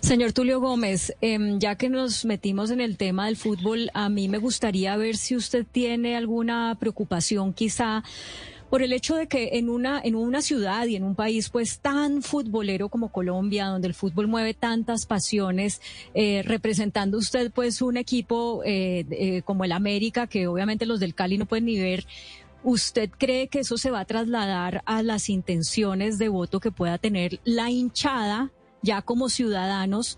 Señor 0.00 0.32
Tulio 0.32 0.60
Gómez, 0.60 1.14
eh, 1.20 1.38
ya 1.58 1.76
que 1.76 1.88
nos 1.88 2.24
metimos 2.24 2.70
en 2.70 2.80
el 2.80 2.96
tema 2.96 3.26
del 3.26 3.36
fútbol, 3.36 3.90
a 3.94 4.08
mí 4.08 4.28
me 4.28 4.38
gustaría 4.38 4.96
ver 4.96 5.16
si 5.16 5.36
usted 5.36 5.64
tiene 5.70 6.16
alguna 6.16 6.76
preocupación 6.78 7.52
quizá 7.52 8.02
por 8.72 8.82
el 8.82 8.94
hecho 8.94 9.16
de 9.16 9.26
que 9.26 9.50
en 9.58 9.68
una, 9.68 10.00
en 10.02 10.14
una 10.14 10.40
ciudad 10.40 10.86
y 10.86 10.96
en 10.96 11.04
un 11.04 11.14
país 11.14 11.50
pues 11.50 11.80
tan 11.80 12.22
futbolero 12.22 12.88
como 12.88 13.12
Colombia, 13.12 13.66
donde 13.66 13.86
el 13.86 13.92
fútbol 13.92 14.28
mueve 14.28 14.54
tantas 14.54 15.04
pasiones, 15.04 15.82
eh, 16.14 16.40
representando 16.42 17.18
usted 17.18 17.52
pues 17.52 17.82
un 17.82 17.98
equipo 17.98 18.62
eh, 18.64 19.04
eh, 19.10 19.42
como 19.42 19.66
el 19.66 19.72
América, 19.72 20.26
que 20.26 20.46
obviamente 20.46 20.86
los 20.86 21.00
del 21.00 21.14
Cali 21.14 21.36
no 21.36 21.44
pueden 21.44 21.66
ni 21.66 21.78
ver, 21.78 22.06
¿Usted 22.64 23.10
cree 23.10 23.48
que 23.48 23.60
eso 23.60 23.76
se 23.76 23.90
va 23.90 24.00
a 24.00 24.04
trasladar 24.04 24.82
a 24.86 25.02
las 25.02 25.28
intenciones 25.28 26.18
de 26.18 26.28
voto 26.28 26.60
que 26.60 26.70
pueda 26.70 26.96
tener 26.96 27.40
la 27.44 27.70
hinchada 27.70 28.52
ya 28.82 29.02
como 29.02 29.28
ciudadanos 29.28 30.16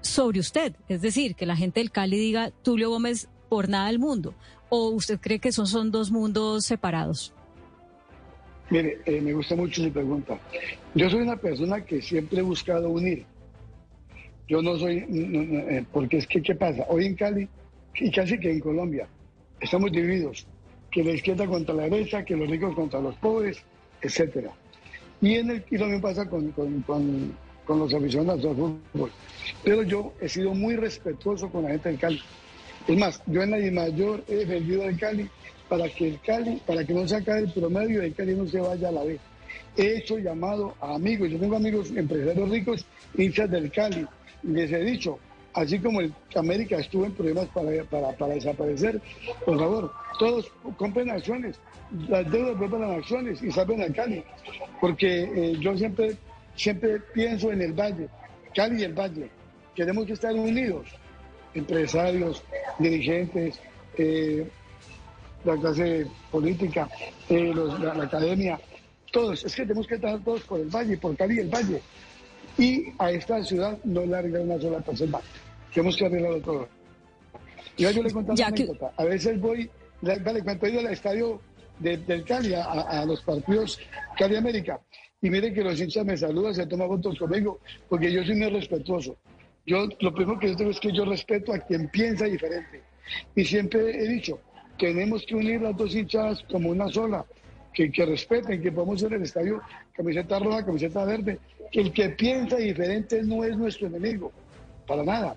sobre 0.00 0.40
usted? 0.40 0.74
Es 0.88 1.02
decir, 1.02 1.36
que 1.36 1.46
la 1.46 1.54
gente 1.54 1.78
del 1.78 1.92
Cali 1.92 2.18
diga 2.18 2.50
Tulio 2.50 2.90
Gómez 2.90 3.28
por 3.48 3.68
nada 3.68 3.86
del 3.86 4.00
mundo. 4.00 4.34
¿O 4.70 4.88
usted 4.88 5.20
cree 5.20 5.38
que 5.38 5.50
esos 5.50 5.70
son 5.70 5.92
dos 5.92 6.10
mundos 6.10 6.64
separados? 6.64 7.32
Mire, 8.70 8.98
eh, 9.06 9.20
me 9.20 9.32
gusta 9.32 9.54
mucho 9.54 9.84
su 9.84 9.92
pregunta. 9.92 10.40
Yo 10.96 11.08
soy 11.08 11.20
una 11.20 11.36
persona 11.36 11.84
que 11.84 12.02
siempre 12.02 12.40
he 12.40 12.42
buscado 12.42 12.90
unir. 12.90 13.24
Yo 14.48 14.60
no 14.62 14.76
soy, 14.76 15.04
eh, 15.08 15.84
porque 15.92 16.16
es 16.16 16.26
que, 16.26 16.42
¿qué 16.42 16.56
pasa? 16.56 16.84
Hoy 16.88 17.06
en 17.06 17.14
Cali, 17.14 17.48
y 17.94 18.10
casi 18.10 18.36
que 18.40 18.50
en 18.50 18.58
Colombia, 18.58 19.06
estamos 19.60 19.92
divididos 19.92 20.44
que 20.94 21.02
la 21.02 21.10
izquierda 21.10 21.44
contra 21.48 21.74
la 21.74 21.82
derecha, 21.88 22.24
que 22.24 22.36
los 22.36 22.48
ricos 22.48 22.72
contra 22.72 23.00
los 23.00 23.16
pobres, 23.16 23.58
etcétera. 24.00 24.52
Y, 25.20 25.34
en 25.34 25.50
el, 25.50 25.64
y 25.68 25.76
lo 25.76 25.86
mismo 25.86 26.02
pasa 26.02 26.30
con, 26.30 26.52
con, 26.52 26.82
con, 26.82 27.32
con 27.66 27.80
los 27.80 27.92
aficionados 27.92 28.44
al 28.44 28.54
fútbol. 28.54 29.10
Pero 29.64 29.82
yo 29.82 30.12
he 30.20 30.28
sido 30.28 30.54
muy 30.54 30.76
respetuoso 30.76 31.50
con 31.50 31.64
la 31.64 31.70
gente 31.70 31.88
del 31.88 31.98
Cali. 31.98 32.20
Es 32.86 32.96
más, 32.96 33.20
yo 33.26 33.42
en 33.42 33.50
la 33.50 33.72
mayor 33.72 34.22
he 34.28 34.36
defendido 34.36 34.84
al 34.84 34.96
Cali 34.96 35.28
para 35.68 35.88
que 35.88 36.10
el 36.10 36.20
Cali, 36.20 36.62
para 36.64 36.84
que 36.84 36.94
no 36.94 37.08
se 37.08 37.16
acabe 37.16 37.40
el 37.40 37.52
promedio 37.52 38.00
del 38.00 38.14
Cali 38.14 38.36
no 38.36 38.46
se 38.46 38.60
vaya 38.60 38.88
a 38.88 38.92
la 38.92 39.02
B. 39.02 39.18
He 39.76 39.96
hecho 39.96 40.18
llamado 40.18 40.76
a 40.80 40.94
amigos, 40.94 41.28
yo 41.28 41.40
tengo 41.40 41.56
amigos 41.56 41.90
empresarios 41.96 42.48
ricos, 42.48 42.86
hinchas 43.18 43.50
del 43.50 43.72
Cali, 43.72 44.06
y 44.44 44.48
les 44.48 44.70
he 44.70 44.84
dicho, 44.84 45.18
así 45.54 45.78
como 45.78 46.00
el 46.00 46.12
América 46.34 46.76
estuvo 46.76 47.04
en 47.04 47.12
problemas 47.12 47.46
para, 47.46 47.82
para, 48.12 48.34
desaparecer, 48.34 49.00
por 49.44 49.58
favor, 49.58 49.92
todos 50.18 50.50
compren 50.76 51.10
acciones, 51.10 51.56
las 52.08 52.30
deudas 52.30 52.58
vuelvan 52.58 52.82
a 52.82 52.94
acciones 52.96 53.42
y 53.42 53.50
salven 53.50 53.82
al 53.82 53.94
Cali, 53.94 54.22
porque 54.80 55.22
eh, 55.22 55.56
yo 55.60 55.76
siempre, 55.76 56.16
siempre 56.56 57.00
pienso 57.14 57.52
en 57.52 57.62
el 57.62 57.72
Valle, 57.72 58.08
Cali 58.54 58.80
y 58.80 58.84
el 58.84 58.92
Valle, 58.92 59.30
queremos 59.74 60.06
que 60.06 60.12
estar 60.12 60.34
unidos, 60.34 60.86
empresarios, 61.54 62.42
dirigentes, 62.78 63.60
eh, 63.96 64.46
la 65.44 65.56
clase 65.56 66.06
política, 66.30 66.88
eh, 67.28 67.52
la, 67.54 67.94
la 67.94 68.04
academia, 68.04 68.58
todos, 69.12 69.44
es 69.44 69.54
que 69.54 69.62
tenemos 69.62 69.86
que 69.86 69.94
estar 69.94 70.18
todos 70.24 70.40
por 70.42 70.58
el 70.58 70.68
Valle, 70.68 70.98
por 70.98 71.16
Cali 71.16 71.36
y 71.36 71.40
el 71.40 71.48
Valle, 71.48 71.80
y 72.58 72.84
a 72.98 73.10
esta 73.10 73.42
ciudad 73.42 73.78
no 73.84 74.04
le 74.04 74.16
arregla 74.16 74.40
una 74.40 74.60
sola 74.60 74.80
persona, 74.80 75.20
tenemos 75.74 75.96
que 75.96 76.06
arreglarlo 76.06 76.40
todo. 76.40 76.68
Y 77.76 77.82
yo 77.82 78.02
le 78.02 78.10
cuento 78.12 78.34
Ya 78.34 78.46
una 78.48 78.54
que- 78.56 78.62
anécdota. 78.62 78.92
A 78.96 79.04
veces 79.04 79.40
voy, 79.40 79.68
vale, 80.00 80.42
cuando 80.42 80.66
he 80.66 80.70
ido 80.70 80.80
al 80.80 80.92
estadio 80.92 81.40
de- 81.80 81.96
del 81.98 82.24
Cali, 82.24 82.54
a, 82.54 82.62
a 82.64 83.04
los 83.04 83.20
partidos 83.22 83.80
Cali 84.16 84.36
América, 84.36 84.80
y 85.20 85.30
mire 85.30 85.52
que 85.52 85.62
los 85.62 85.80
hinchas 85.80 86.04
me 86.04 86.16
saludan, 86.16 86.54
se 86.54 86.66
toman 86.66 86.88
fotos 86.88 87.18
conmigo, 87.18 87.58
porque 87.88 88.12
yo 88.12 88.22
soy 88.24 88.36
muy 88.36 88.50
respetuoso. 88.50 89.16
Yo, 89.66 89.88
lo 90.00 90.12
primero 90.14 90.38
que 90.38 90.50
yo 90.50 90.56
tengo 90.56 90.70
es 90.70 90.78
que 90.80 90.92
yo 90.92 91.04
respeto 91.04 91.52
a 91.52 91.58
quien 91.58 91.88
piensa 91.88 92.26
diferente. 92.26 92.82
Y 93.34 93.44
siempre 93.44 93.90
he 94.04 94.06
dicho, 94.08 94.38
tenemos 94.78 95.24
que 95.26 95.34
unir 95.34 95.62
las 95.62 95.76
dos 95.76 95.94
hinchadas 95.94 96.42
como 96.50 96.70
una 96.70 96.88
sola, 96.88 97.24
que, 97.72 97.90
que 97.90 98.04
respeten, 98.06 98.62
que 98.62 98.70
podamos 98.70 99.00
ser 99.00 99.14
el 99.14 99.22
estadio 99.22 99.60
camiseta 99.94 100.38
roja, 100.38 100.64
camiseta 100.64 101.04
verde, 101.04 101.38
que 101.72 101.80
el 101.80 101.92
que 101.92 102.10
piensa 102.10 102.56
diferente 102.56 103.20
no 103.22 103.42
es 103.42 103.56
nuestro 103.56 103.88
enemigo, 103.88 104.30
para 104.86 105.02
nada. 105.02 105.34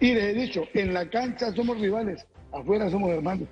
Y 0.00 0.14
les 0.14 0.24
he 0.24 0.34
dicho, 0.34 0.64
en 0.72 0.94
la 0.94 1.08
cancha 1.08 1.52
somos 1.52 1.78
rivales, 1.78 2.26
afuera 2.52 2.90
somos 2.90 3.10
hermanos. 3.10 3.46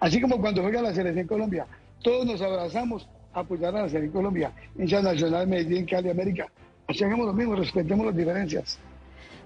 Así 0.00 0.20
como 0.20 0.38
cuando 0.38 0.62
juega 0.62 0.82
la 0.82 0.92
selección 0.92 1.26
Colombia, 1.26 1.66
todos 2.02 2.26
nos 2.26 2.42
abrazamos 2.42 3.08
a 3.32 3.40
apoyar 3.40 3.74
a 3.74 3.82
la 3.82 3.88
selección 3.88 4.12
Colombia, 4.12 4.52
hincha 4.78 5.00
nacional, 5.00 5.46
Medellín, 5.48 5.86
Cali, 5.86 6.10
América. 6.10 6.46
Así 6.86 7.02
hagamos 7.02 7.26
lo 7.26 7.32
mismo, 7.32 7.56
respetemos 7.56 8.04
las 8.04 8.16
diferencias. 8.16 8.78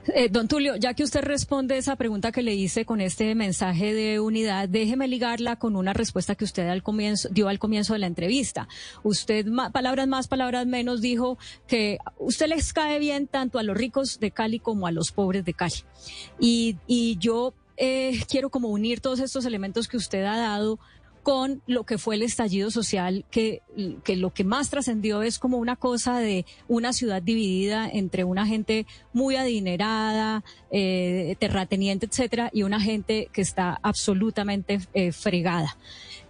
Eh, 0.06 0.28
don 0.30 0.48
Tulio, 0.48 0.76
ya 0.76 0.94
que 0.94 1.04
usted 1.04 1.22
responde 1.22 1.76
esa 1.76 1.96
pregunta 1.96 2.32
que 2.32 2.42
le 2.42 2.54
hice 2.54 2.84
con 2.86 3.00
este 3.00 3.34
mensaje 3.34 3.92
de 3.92 4.20
unidad, 4.20 4.68
déjeme 4.68 5.06
ligarla 5.06 5.56
con 5.56 5.76
una 5.76 5.92
respuesta 5.92 6.34
que 6.34 6.44
usted 6.44 6.66
dio 7.30 7.48
al 7.48 7.58
comienzo 7.58 7.92
de 7.92 7.98
la 7.98 8.06
entrevista. 8.06 8.68
Usted, 9.02 9.46
palabras 9.72 10.08
más, 10.08 10.26
palabras 10.26 10.66
menos, 10.66 11.02
dijo 11.02 11.36
que 11.66 11.98
usted 12.18 12.46
les 12.46 12.72
cae 12.72 12.98
bien 12.98 13.26
tanto 13.26 13.58
a 13.58 13.62
los 13.62 13.76
ricos 13.76 14.18
de 14.18 14.30
Cali 14.30 14.60
como 14.60 14.86
a 14.86 14.92
los 14.92 15.12
pobres 15.12 15.44
de 15.44 15.52
Cali. 15.52 15.84
Y, 16.40 16.76
y 16.86 17.18
yo 17.18 17.52
eh, 17.76 18.20
quiero 18.28 18.50
como 18.50 18.68
unir 18.68 19.00
todos 19.00 19.20
estos 19.20 19.44
elementos 19.44 19.88
que 19.88 19.96
usted 19.96 20.24
ha 20.24 20.36
dado 20.36 20.78
con 21.28 21.60
lo 21.66 21.84
que 21.84 21.98
fue 21.98 22.14
el 22.14 22.22
estallido 22.22 22.70
social, 22.70 23.26
que, 23.30 23.60
que 24.02 24.16
lo 24.16 24.32
que 24.32 24.44
más 24.44 24.70
trascendió 24.70 25.20
es 25.20 25.38
como 25.38 25.58
una 25.58 25.76
cosa 25.76 26.20
de 26.20 26.46
una 26.68 26.94
ciudad 26.94 27.20
dividida 27.20 27.86
entre 27.86 28.24
una 28.24 28.46
gente 28.46 28.86
muy 29.12 29.36
adinerada, 29.36 30.42
eh, 30.70 31.36
terrateniente, 31.38 32.06
etcétera, 32.06 32.48
y 32.54 32.62
una 32.62 32.80
gente 32.80 33.28
que 33.30 33.42
está 33.42 33.78
absolutamente 33.82 34.80
eh, 34.94 35.12
fregada. 35.12 35.76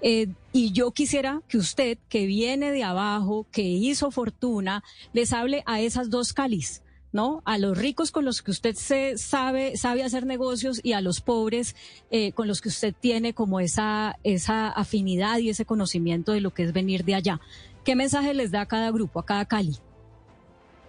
Eh, 0.02 0.32
y 0.52 0.72
yo 0.72 0.90
quisiera 0.90 1.42
que 1.46 1.58
usted, 1.58 1.98
que 2.08 2.26
viene 2.26 2.72
de 2.72 2.82
abajo, 2.82 3.46
que 3.52 3.62
hizo 3.62 4.11
fortuna, 4.11 4.82
les 5.12 5.32
hable 5.32 5.62
a 5.66 5.80
esas 5.80 6.11
dos 6.11 6.32
Calis. 6.32 6.82
¿No? 7.12 7.42
A 7.44 7.59
los 7.59 7.77
ricos 7.77 8.11
con 8.11 8.25
los 8.25 8.42
que 8.42 8.51
usted 8.51 8.75
se 8.75 9.16
sabe, 9.18 9.77
sabe 9.77 10.03
hacer 10.03 10.27
negocios 10.27 10.81
y 10.83 10.92
a 10.92 11.01
los 11.01 11.21
pobres 11.21 11.75
eh, 12.11 12.33
con 12.33 12.49
los 12.49 12.61
que 12.61 12.68
usted 12.68 12.94
tiene 12.99 13.35
como 13.35 13.61
esa, 13.61 14.18
esa 14.25 14.68
afinidad 14.68 15.38
y 15.38 15.51
ese 15.51 15.64
conocimiento 15.64 16.33
de 16.33 16.40
lo 16.40 16.53
que 16.53 16.64
es 16.64 16.73
venir 16.73 17.05
de 17.05 17.14
allá. 17.14 17.40
¿Qué 17.85 17.97
mensaje 17.97 18.35
les 18.35 18.51
da 18.51 18.62
a 18.62 18.66
cada 18.66 18.90
grupo, 18.90 19.21
a 19.21 19.25
cada 19.25 19.44
Cali? 19.47 19.77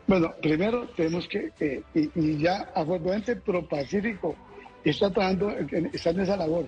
Bueno, 0.07 0.33
primero 0.41 0.87
tenemos 0.95 1.27
que, 1.27 1.51
eh, 1.59 1.83
y, 1.93 2.09
y 2.15 2.37
ya 2.39 2.71
afortunadamente 2.73 3.35
ProPacífico 3.35 4.35
está 4.83 5.11
trabajando, 5.11 5.51
está 5.93 6.09
en 6.09 6.19
esa 6.19 6.35
labor. 6.35 6.67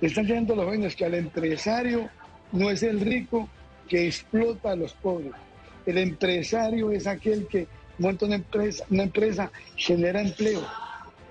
Están 0.00 0.24
diciendo 0.24 0.54
los 0.54 0.64
jóvenes 0.64 0.94
que 0.94 1.04
al 1.04 1.14
empresario 1.14 2.08
no 2.52 2.70
es 2.70 2.82
el 2.82 3.00
rico 3.00 3.48
que 3.88 4.06
explota 4.06 4.72
a 4.72 4.76
los 4.76 4.92
pobres. 4.94 5.32
El 5.86 5.98
empresario 5.98 6.92
es 6.92 7.06
aquel 7.06 7.46
que 7.46 7.66
monta 7.98 8.26
una 8.26 8.36
empresa, 8.36 8.84
una 8.90 9.02
empresa 9.04 9.50
genera 9.76 10.20
empleo. 10.20 10.62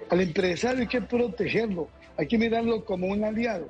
Al 0.10 0.22
empresario 0.22 0.82
hay 0.82 0.88
que 0.88 1.02
protegerlo, 1.02 1.88
hay 2.18 2.28
que 2.28 2.38
mirarlo 2.38 2.84
como 2.86 3.08
un 3.08 3.24
aliado. 3.24 3.68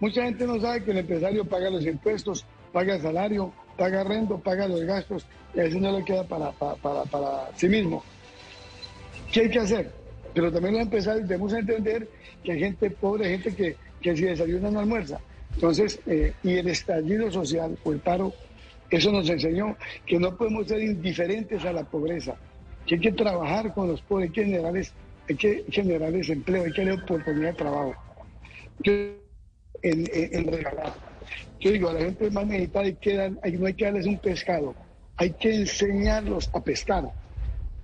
Mucha 0.00 0.22
gente 0.24 0.46
no 0.46 0.60
sabe 0.60 0.82
que 0.82 0.92
el 0.92 0.98
empresario 0.98 1.44
paga 1.44 1.70
los 1.70 1.84
impuestos, 1.84 2.44
paga 2.72 2.94
el 2.94 3.02
salario, 3.02 3.52
paga 3.76 4.04
rento, 4.04 4.38
paga 4.38 4.66
los 4.66 4.82
gastos 4.82 5.26
y 5.54 5.60
a 5.60 5.64
veces 5.64 5.80
no 5.80 5.96
le 5.96 6.04
queda 6.04 6.24
para, 6.24 6.52
para, 6.52 6.74
para, 6.76 7.02
para 7.04 7.50
sí 7.56 7.68
mismo. 7.68 8.02
¿Qué 9.32 9.40
hay 9.42 9.50
que 9.50 9.58
hacer? 9.58 9.92
Pero 10.34 10.52
también 10.52 10.74
los 10.74 10.82
empresarios 10.82 11.28
debemos 11.28 11.52
entender 11.52 12.08
que 12.42 12.52
hay 12.52 12.60
gente 12.60 12.90
pobre, 12.90 13.28
gente 13.28 13.54
que, 13.54 13.76
que 14.00 14.16
si 14.16 14.24
desayuna 14.24 14.70
no 14.70 14.80
almuerza. 14.80 15.20
Entonces, 15.54 16.00
eh, 16.06 16.32
y 16.42 16.56
el 16.56 16.68
estallido 16.68 17.30
social 17.30 17.76
o 17.84 17.92
el 17.92 17.98
paro, 17.98 18.32
eso 18.90 19.12
nos 19.12 19.28
enseñó 19.28 19.76
que 20.06 20.18
no 20.18 20.36
podemos 20.36 20.66
ser 20.66 20.80
indiferentes 20.82 21.64
a 21.64 21.72
la 21.72 21.84
pobreza, 21.84 22.36
que 22.86 22.96
hay 22.96 23.00
que 23.00 23.12
trabajar 23.12 23.72
con 23.74 23.88
los 23.88 24.02
pobres, 24.02 24.28
hay 24.28 24.32
que 24.34 24.44
generarles, 24.44 24.92
hay 25.28 25.36
que 25.36 25.64
generarles 25.70 26.28
empleo, 26.28 26.64
hay 26.64 26.72
que 26.72 26.84
darles 26.84 27.02
oportunidad 27.04 27.50
de 27.50 27.54
trabajo. 27.56 27.94
Yo, 28.80 28.92
en, 29.82 30.06
en- 30.12 30.34
en 30.34 30.52
regalar. 30.52 30.92
Yo 31.60 31.70
digo, 31.70 31.88
a 31.90 31.94
la 31.94 32.00
gente 32.00 32.30
más 32.30 32.46
necesitada 32.46 32.84
hay 32.86 32.94
que 32.96 33.14
dar- 33.14 33.32
hay- 33.42 33.52
no 33.52 33.66
hay 33.66 33.74
que 33.74 33.84
darles 33.84 34.06
un 34.06 34.18
pescado, 34.18 34.74
hay 35.16 35.30
que 35.32 35.54
enseñarlos 35.54 36.50
a 36.52 36.62
pescar, 36.62 37.10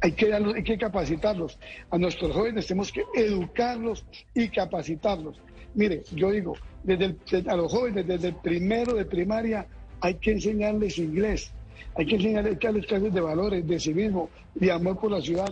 hay 0.01 0.13
que, 0.13 0.29
darlos, 0.29 0.55
hay 0.55 0.63
que 0.65 0.77
capacitarlos. 0.79 1.59
A 1.91 1.99
nuestros 1.99 2.33
jóvenes 2.33 2.67
tenemos 2.67 2.91
que 2.91 3.05
educarlos 3.15 4.05
y 4.35 4.49
capacitarlos. 4.49 5.41
Mire, 5.75 6.03
yo 6.13 6.31
digo, 6.31 6.55
desde 6.83 7.17
el- 7.31 7.51
a 7.51 7.57
los 7.57 7.71
jóvenes 7.73 8.07
desde 8.07 8.29
el 8.29 8.37
primero 8.37 8.95
de 8.95 9.05
primaria 9.05 9.67
hay 10.01 10.15
que 10.15 10.33
enseñarles 10.33 10.99
inglés, 10.99 11.51
hay 11.95 12.07
que 12.07 12.17
enseñarles 12.17 12.59
clases 12.59 13.13
de 13.13 13.21
valores, 13.21 13.67
de 13.67 13.81
civismo, 13.81 14.31
de 14.55 14.71
amor 14.71 14.99
por 14.99 15.11
la 15.11 15.21
ciudad 15.21 15.51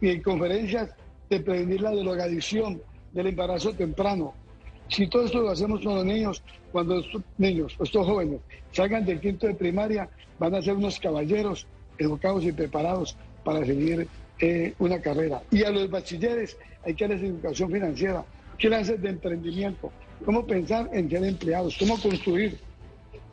y 0.00 0.10
en 0.10 0.22
conferencias 0.22 0.90
de 1.28 1.40
prevenir 1.40 1.80
la 1.80 1.92
drogadicción, 1.92 2.80
del 3.12 3.28
embarazo 3.28 3.72
temprano. 3.72 4.34
Si 4.88 5.08
todo 5.08 5.24
esto 5.24 5.40
lo 5.40 5.50
hacemos 5.50 5.80
con 5.80 5.94
los 5.94 6.04
niños, 6.04 6.42
cuando 6.70 7.00
estos 7.00 7.22
niños, 7.38 7.74
estos 7.80 8.06
jóvenes, 8.06 8.40
salgan 8.72 9.04
del 9.04 9.20
quinto 9.20 9.46
de 9.46 9.54
primaria, 9.54 10.08
van 10.38 10.54
a 10.54 10.62
ser 10.62 10.74
unos 10.74 11.00
caballeros 11.00 11.66
educados 11.98 12.44
y 12.44 12.52
preparados 12.52 13.16
para 13.42 13.64
seguir 13.64 14.06
eh, 14.38 14.74
una 14.78 15.00
carrera. 15.00 15.42
Y 15.50 15.64
a 15.64 15.70
los 15.70 15.90
bachilleres 15.90 16.56
hay 16.84 16.94
que 16.94 17.08
darles 17.08 17.24
educación 17.24 17.72
financiera, 17.72 18.24
clases 18.58 19.00
de 19.00 19.08
emprendimiento, 19.08 19.90
cómo 20.24 20.46
pensar 20.46 20.90
en 20.92 21.08
ser 21.08 21.24
empleados, 21.24 21.76
cómo 21.78 21.98
construir. 22.00 22.58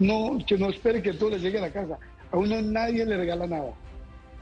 No, 0.04 0.38
que 0.46 0.58
no 0.58 0.70
espere 0.70 1.02
que 1.02 1.14
todo 1.14 1.30
les 1.30 1.42
llegue 1.42 1.60
a 1.60 1.62
la 1.62 1.72
casa. 1.72 1.98
A 2.30 2.38
uno 2.38 2.62
nadie 2.62 3.06
le 3.06 3.16
regala 3.16 3.48
nada. 3.48 3.72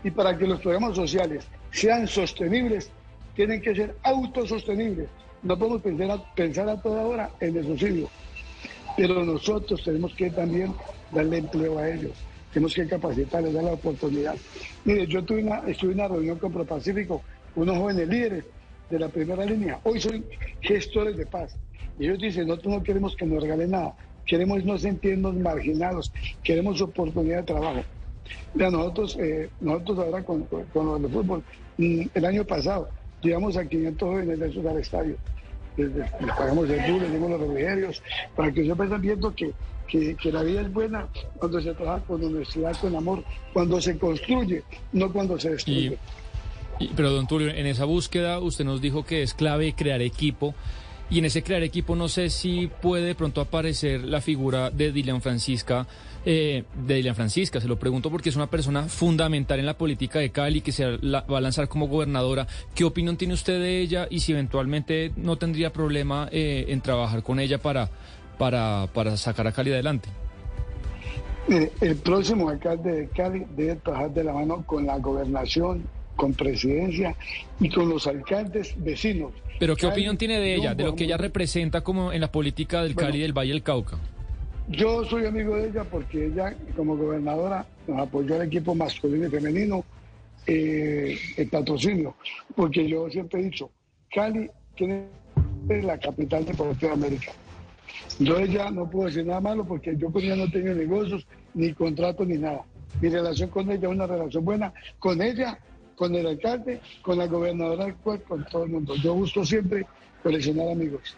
Y 0.03 0.09
para 0.09 0.35
que 0.35 0.47
los 0.47 0.59
programas 0.59 0.95
sociales 0.95 1.47
sean 1.69 2.07
sostenibles, 2.07 2.89
tienen 3.35 3.61
que 3.61 3.75
ser 3.75 3.95
autosostenibles. 4.01 5.07
No 5.43 5.55
podemos 5.59 5.83
pensar 5.83 6.09
a, 6.09 6.33
pensar 6.33 6.67
a 6.67 6.81
toda 6.81 7.03
hora 7.03 7.29
en 7.39 7.55
el 7.57 7.63
subsidio. 7.63 8.09
Pero 8.97 9.23
nosotros 9.23 9.83
tenemos 9.83 10.15
que 10.15 10.31
también 10.31 10.73
darle 11.11 11.37
empleo 11.37 11.77
a 11.77 11.89
ellos. 11.89 12.13
Tenemos 12.51 12.73
que 12.73 12.87
capacitarles, 12.87 13.53
dar 13.53 13.63
la 13.63 13.73
oportunidad. 13.73 14.35
Mire, 14.83 15.05
yo 15.05 15.23
tuve 15.23 15.43
una, 15.43 15.59
estuve 15.67 15.91
en 15.91 15.99
una 15.99 16.07
reunión 16.07 16.39
con 16.39 16.51
ProPacífico, 16.51 17.21
unos 17.55 17.77
jóvenes 17.77 18.07
líderes 18.07 18.45
de 18.89 18.97
la 18.97 19.09
primera 19.09 19.45
línea. 19.45 19.79
Hoy 19.83 20.01
son 20.01 20.25
gestores 20.59 21.15
de 21.17 21.27
paz. 21.27 21.55
Y 21.99 22.05
ellos 22.05 22.17
dicen, 22.17 22.47
nosotros 22.47 22.73
no 22.73 22.83
queremos 22.83 23.15
que 23.15 23.27
nos 23.27 23.43
regalen 23.43 23.69
nada. 23.69 23.95
Queremos 24.25 24.63
no 24.65 24.77
sentirnos 24.77 25.35
marginados. 25.35 26.11
Queremos 26.43 26.81
oportunidad 26.81 27.37
de 27.37 27.43
trabajo. 27.43 27.81
Mira, 28.53 28.69
nosotros, 28.71 29.17
eh, 29.19 29.49
nosotros 29.59 29.99
ahora 29.99 30.23
con, 30.23 30.43
con, 30.45 30.85
lo 30.85 30.99
del 30.99 31.11
fútbol, 31.11 31.43
mm, 31.77 32.01
el 32.13 32.25
año 32.25 32.45
pasado, 32.45 32.89
llevamos 33.21 33.57
a 33.57 33.65
500 33.67 34.07
jóvenes 34.09 34.39
de 34.39 34.49
esos 34.49 34.65
al 34.65 34.79
estadio. 34.79 35.15
Les, 35.77 35.89
les- 35.95 36.11
pagamos 36.37 36.69
el 36.69 36.91
bus, 36.91 37.01
les 37.01 37.11
dimos 37.11 37.29
los 37.31 37.39
refrigerios, 37.41 38.03
para 38.35 38.51
que 38.51 38.61
ellos 38.61 38.77
vayan 38.77 39.01
viendo 39.01 39.33
que, 39.33 39.51
que, 39.87 40.15
que 40.15 40.31
la 40.31 40.43
vida 40.43 40.61
es 40.61 40.71
buena 40.71 41.07
cuando 41.37 41.61
se 41.61 41.73
trabaja 41.73 42.03
con 42.05 42.23
honestidad, 42.23 42.75
con 42.79 42.95
amor, 42.95 43.23
cuando 43.53 43.81
se 43.81 43.97
construye, 43.97 44.63
no 44.93 45.11
cuando 45.11 45.39
se 45.39 45.49
destruye. 45.51 45.97
Y- 46.79 46.87
pero 46.95 47.11
don 47.11 47.27
Tulio, 47.27 47.49
en 47.49 47.67
esa 47.67 47.85
búsqueda 47.85 48.39
usted 48.39 48.65
nos 48.65 48.81
dijo 48.81 49.03
que 49.05 49.21
es 49.23 49.33
clave 49.33 49.73
crear 49.73 50.01
equipo 50.01 50.55
Y 51.11 51.19
en 51.19 51.25
ese 51.25 51.43
crear 51.43 51.61
equipo 51.61 51.95
no 51.95 52.07
sé 52.07 52.29
si 52.29 52.67
puede 52.81 53.03
de 53.05 53.15
pronto 53.15 53.41
aparecer 53.41 54.01
la 54.05 54.21
figura 54.21 54.69
de 54.71 54.93
Dilian 54.93 55.21
Francisca, 55.21 55.85
eh, 56.25 56.63
de 56.87 56.95
Dilian 56.95 57.15
Francisca. 57.15 57.59
Se 57.59 57.67
lo 57.67 57.77
pregunto 57.77 58.09
porque 58.09 58.29
es 58.29 58.37
una 58.37 58.47
persona 58.49 58.83
fundamental 58.83 59.59
en 59.59 59.65
la 59.65 59.77
política 59.77 60.19
de 60.19 60.29
Cali 60.29 60.61
que 60.61 60.71
se 60.71 60.97
la- 61.01 61.21
va 61.21 61.39
a 61.39 61.41
lanzar 61.41 61.67
como 61.67 61.87
gobernadora. 61.89 62.47
¿Qué 62.73 62.85
opinión 62.85 63.17
tiene 63.17 63.33
usted 63.33 63.59
de 63.59 63.81
ella 63.81 64.07
y 64.09 64.21
si 64.21 64.31
eventualmente 64.31 65.11
no 65.17 65.35
tendría 65.37 65.73
problema 65.73 66.29
eh, 66.31 66.65
en 66.69 66.79
trabajar 66.79 67.23
con 67.23 67.41
ella 67.41 67.57
para, 67.57 67.89
para, 68.37 68.87
para 68.93 69.17
sacar 69.17 69.45
a 69.47 69.51
Cali 69.51 69.73
adelante? 69.73 70.07
El 71.81 71.95
próximo 71.97 72.47
alcalde 72.47 72.91
de 72.91 73.07
Cali 73.09 73.45
debe 73.57 73.75
trabajar 73.77 74.13
de 74.13 74.23
la 74.23 74.31
mano 74.31 74.63
con 74.65 74.85
la 74.85 74.97
gobernación, 74.99 75.83
con 76.15 76.33
presidencia 76.33 77.15
y 77.59 77.69
con 77.69 77.89
los 77.89 78.07
alcaldes 78.07 78.73
vecinos. 78.77 79.31
Pero 79.59 79.75
¿qué 79.75 79.81
Cali 79.81 79.93
opinión 79.93 80.17
tiene 80.17 80.39
de 80.39 80.55
ella, 80.55 80.73
de 80.73 80.83
lo 80.83 80.95
que 80.95 81.03
ella 81.03 81.17
representa 81.17 81.81
como 81.81 82.11
en 82.11 82.21
la 82.21 82.31
política 82.31 82.81
del 82.83 82.93
Bueno. 82.93 83.09
Cali 83.09 83.19
y 83.19 83.21
del 83.21 83.33
Valle 83.33 83.51
del 83.51 83.63
Cauca? 83.63 83.97
Yo 84.67 85.03
soy 85.05 85.25
amigo 85.25 85.55
de 85.55 85.69
ella 85.69 85.83
porque 85.83 86.27
ella, 86.27 86.55
como 86.75 86.95
gobernadora, 86.95 87.65
nos 87.87 87.99
apoyó 87.99 88.35
al 88.35 88.43
equipo 88.43 88.73
masculino 88.73 89.27
y 89.27 89.29
femenino, 89.29 89.83
eh, 90.47 91.17
el 91.37 91.47
patrocinio. 91.49 92.15
Porque 92.55 92.87
yo 92.87 93.09
siempre 93.09 93.41
he 93.41 93.43
dicho, 93.43 93.69
Cali 94.13 94.49
tiene 94.75 95.05
la 95.67 95.97
capital 95.97 96.45
deportiva 96.45 96.95
de 96.95 97.05
América. 97.05 97.31
Yo 98.19 98.37
ella 98.37 98.71
no 98.71 98.89
puedo 98.89 99.07
decir 99.07 99.25
nada 99.25 99.41
malo 99.41 99.65
porque 99.65 99.95
yo 99.97 100.11
con 100.11 100.23
ella 100.23 100.35
no 100.35 100.49
tengo 100.49 100.73
negocios, 100.73 101.25
ni 101.53 101.73
contratos, 101.73 102.27
ni 102.27 102.37
nada. 102.37 102.61
Mi 102.99 103.09
relación 103.09 103.49
con 103.49 103.69
ella 103.71 103.87
es 103.87 103.93
una 103.93 104.07
relación 104.07 104.43
buena, 104.43 104.73
con 104.99 105.21
ella, 105.21 105.59
con 106.01 106.15
el 106.15 106.25
alcalde, 106.25 106.81
con 107.03 107.19
la 107.19 107.27
gobernadora 107.27 107.85
actual, 107.85 108.23
con 108.23 108.43
todo 108.45 108.63
el 108.63 108.71
mundo. 108.71 108.95
Yo 108.95 109.13
busco 109.13 109.45
siempre 109.45 109.85
coleccionar 110.23 110.69
amigos. 110.71 111.15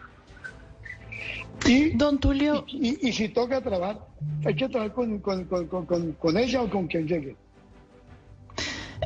Y, 1.66 1.92
Don 1.92 2.20
Tulio. 2.20 2.66
Y, 2.68 2.90
y- 2.90 3.08
y 3.08 3.14
si 3.14 3.30
toca 3.30 3.62
trabajar, 3.62 4.06
hay 4.44 4.54
que 4.54 4.68
trabajar 4.68 4.94
con, 4.94 5.20
con- 5.20 5.46
con- 5.46 5.68
con- 5.68 5.86
con- 5.86 6.12
con 6.12 6.38
ella 6.38 6.64
o 6.64 6.70
con 6.70 6.88
quien 6.88 7.08
llegue. 7.08 7.38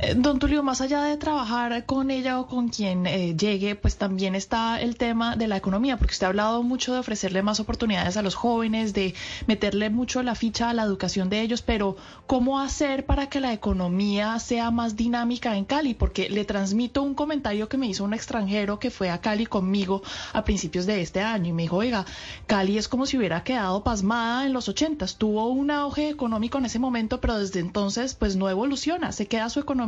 Eh, 0.01 0.15
Don 0.15 0.38
Tulio, 0.38 0.63
más 0.63 0.81
allá 0.81 1.03
de 1.03 1.17
trabajar 1.17 1.86
con 1.86 2.12
ella 2.12 2.39
o 2.39 2.47
con 2.47 2.69
quien 2.69 3.07
eh, 3.07 3.36
llegue, 3.36 3.75
pues 3.75 3.97
también 3.97 4.36
está 4.36 4.79
el 4.79 4.95
tema 4.95 5.36
de 5.36 5.47
la 5.47 5.57
economía, 5.57 5.97
porque 5.97 6.12
usted 6.12 6.25
ha 6.25 6.29
hablado 6.29 6.62
mucho 6.62 6.93
de 6.93 6.99
ofrecerle 6.99 7.41
más 7.41 7.60
oportunidades 7.60 8.17
a 8.17 8.21
los 8.21 8.36
jóvenes, 8.36 8.93
de 8.93 9.15
meterle 9.47 9.89
mucho 9.89 10.21
la 10.23 10.36
ficha 10.36 10.69
a 10.69 10.73
la 10.73 10.83
educación 10.83 11.29
de 11.29 11.41
ellos, 11.41 11.62
pero 11.62 11.95
¿cómo 12.27 12.60
hacer 12.60 13.05
para 13.05 13.29
que 13.29 13.39
la 13.39 13.53
economía 13.53 14.38
sea 14.39 14.71
más 14.71 14.95
dinámica 14.95 15.57
en 15.57 15.65
Cali? 15.65 15.93
Porque 15.93 16.29
le 16.29 16.45
transmito 16.45 17.01
un 17.01 17.15
comentario 17.15 17.69
que 17.69 17.77
me 17.77 17.88
hizo 17.88 18.03
un 18.03 18.13
extranjero 18.13 18.79
que 18.79 18.91
fue 18.91 19.10
a 19.10 19.19
Cali 19.19 19.45
conmigo 19.45 20.03
a 20.33 20.43
principios 20.43 20.86
de 20.86 21.01
este 21.01 21.21
año 21.21 21.49
y 21.49 21.53
me 21.53 21.63
dijo, 21.63 21.77
oiga, 21.77 22.05
Cali 22.45 22.77
es 22.77 22.88
como 22.88 23.05
si 23.05 23.17
hubiera 23.17 23.43
quedado 23.43 23.83
pasmada 23.83 24.45
en 24.45 24.53
los 24.53 24.69
ochentas, 24.69 25.17
tuvo 25.17 25.47
un 25.47 25.71
auge 25.71 26.10
económico 26.10 26.57
en 26.57 26.65
ese 26.65 26.79
momento, 26.79 27.19
pero 27.19 27.39
desde 27.39 27.62
entonces 27.62 28.13
pues 28.13 28.36
no 28.36 28.49
evoluciona, 28.49 29.12
se 29.12 29.27
queda 29.27 29.49
su 29.49 29.60
economía, 29.60 29.87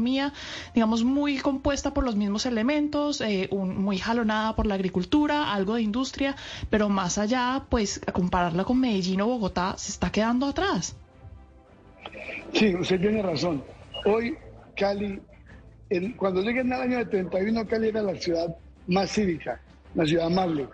digamos, 0.73 1.03
muy 1.03 1.37
compuesta 1.37 1.93
por 1.93 2.03
los 2.03 2.15
mismos 2.15 2.45
elementos, 2.45 3.21
eh, 3.21 3.47
un- 3.51 3.77
muy 3.81 3.97
jalonada 3.97 4.55
por 4.55 4.65
la 4.65 4.75
agricultura, 4.75 5.53
algo 5.53 5.75
de 5.75 5.81
industria, 5.81 6.35
pero 6.69 6.89
más 6.89 7.17
allá, 7.17 7.63
pues 7.69 8.01
a 8.07 8.11
compararla 8.11 8.63
con 8.63 8.79
Medellín 8.79 9.21
o 9.21 9.27
Bogotá, 9.27 9.75
se 9.77 9.91
está 9.91 10.11
quedando 10.11 10.45
atrás. 10.47 10.95
Sí, 12.53 12.75
usted 12.75 12.99
tiene 12.99 13.21
razón. 13.21 13.63
Hoy 14.05 14.35
Cali, 14.75 15.19
en- 15.89 16.13
cuando 16.13 16.41
llegué 16.41 16.61
en 16.61 16.73
el 16.73 16.81
año 16.81 16.97
de 16.99 17.05
31, 17.05 17.65
Cali 17.67 17.89
era 17.89 18.01
la 18.01 18.15
ciudad 18.15 18.55
más 18.87 19.11
cívica, 19.11 19.59
la 19.95 20.05
ciudad 20.05 20.27
amable. 20.27 20.67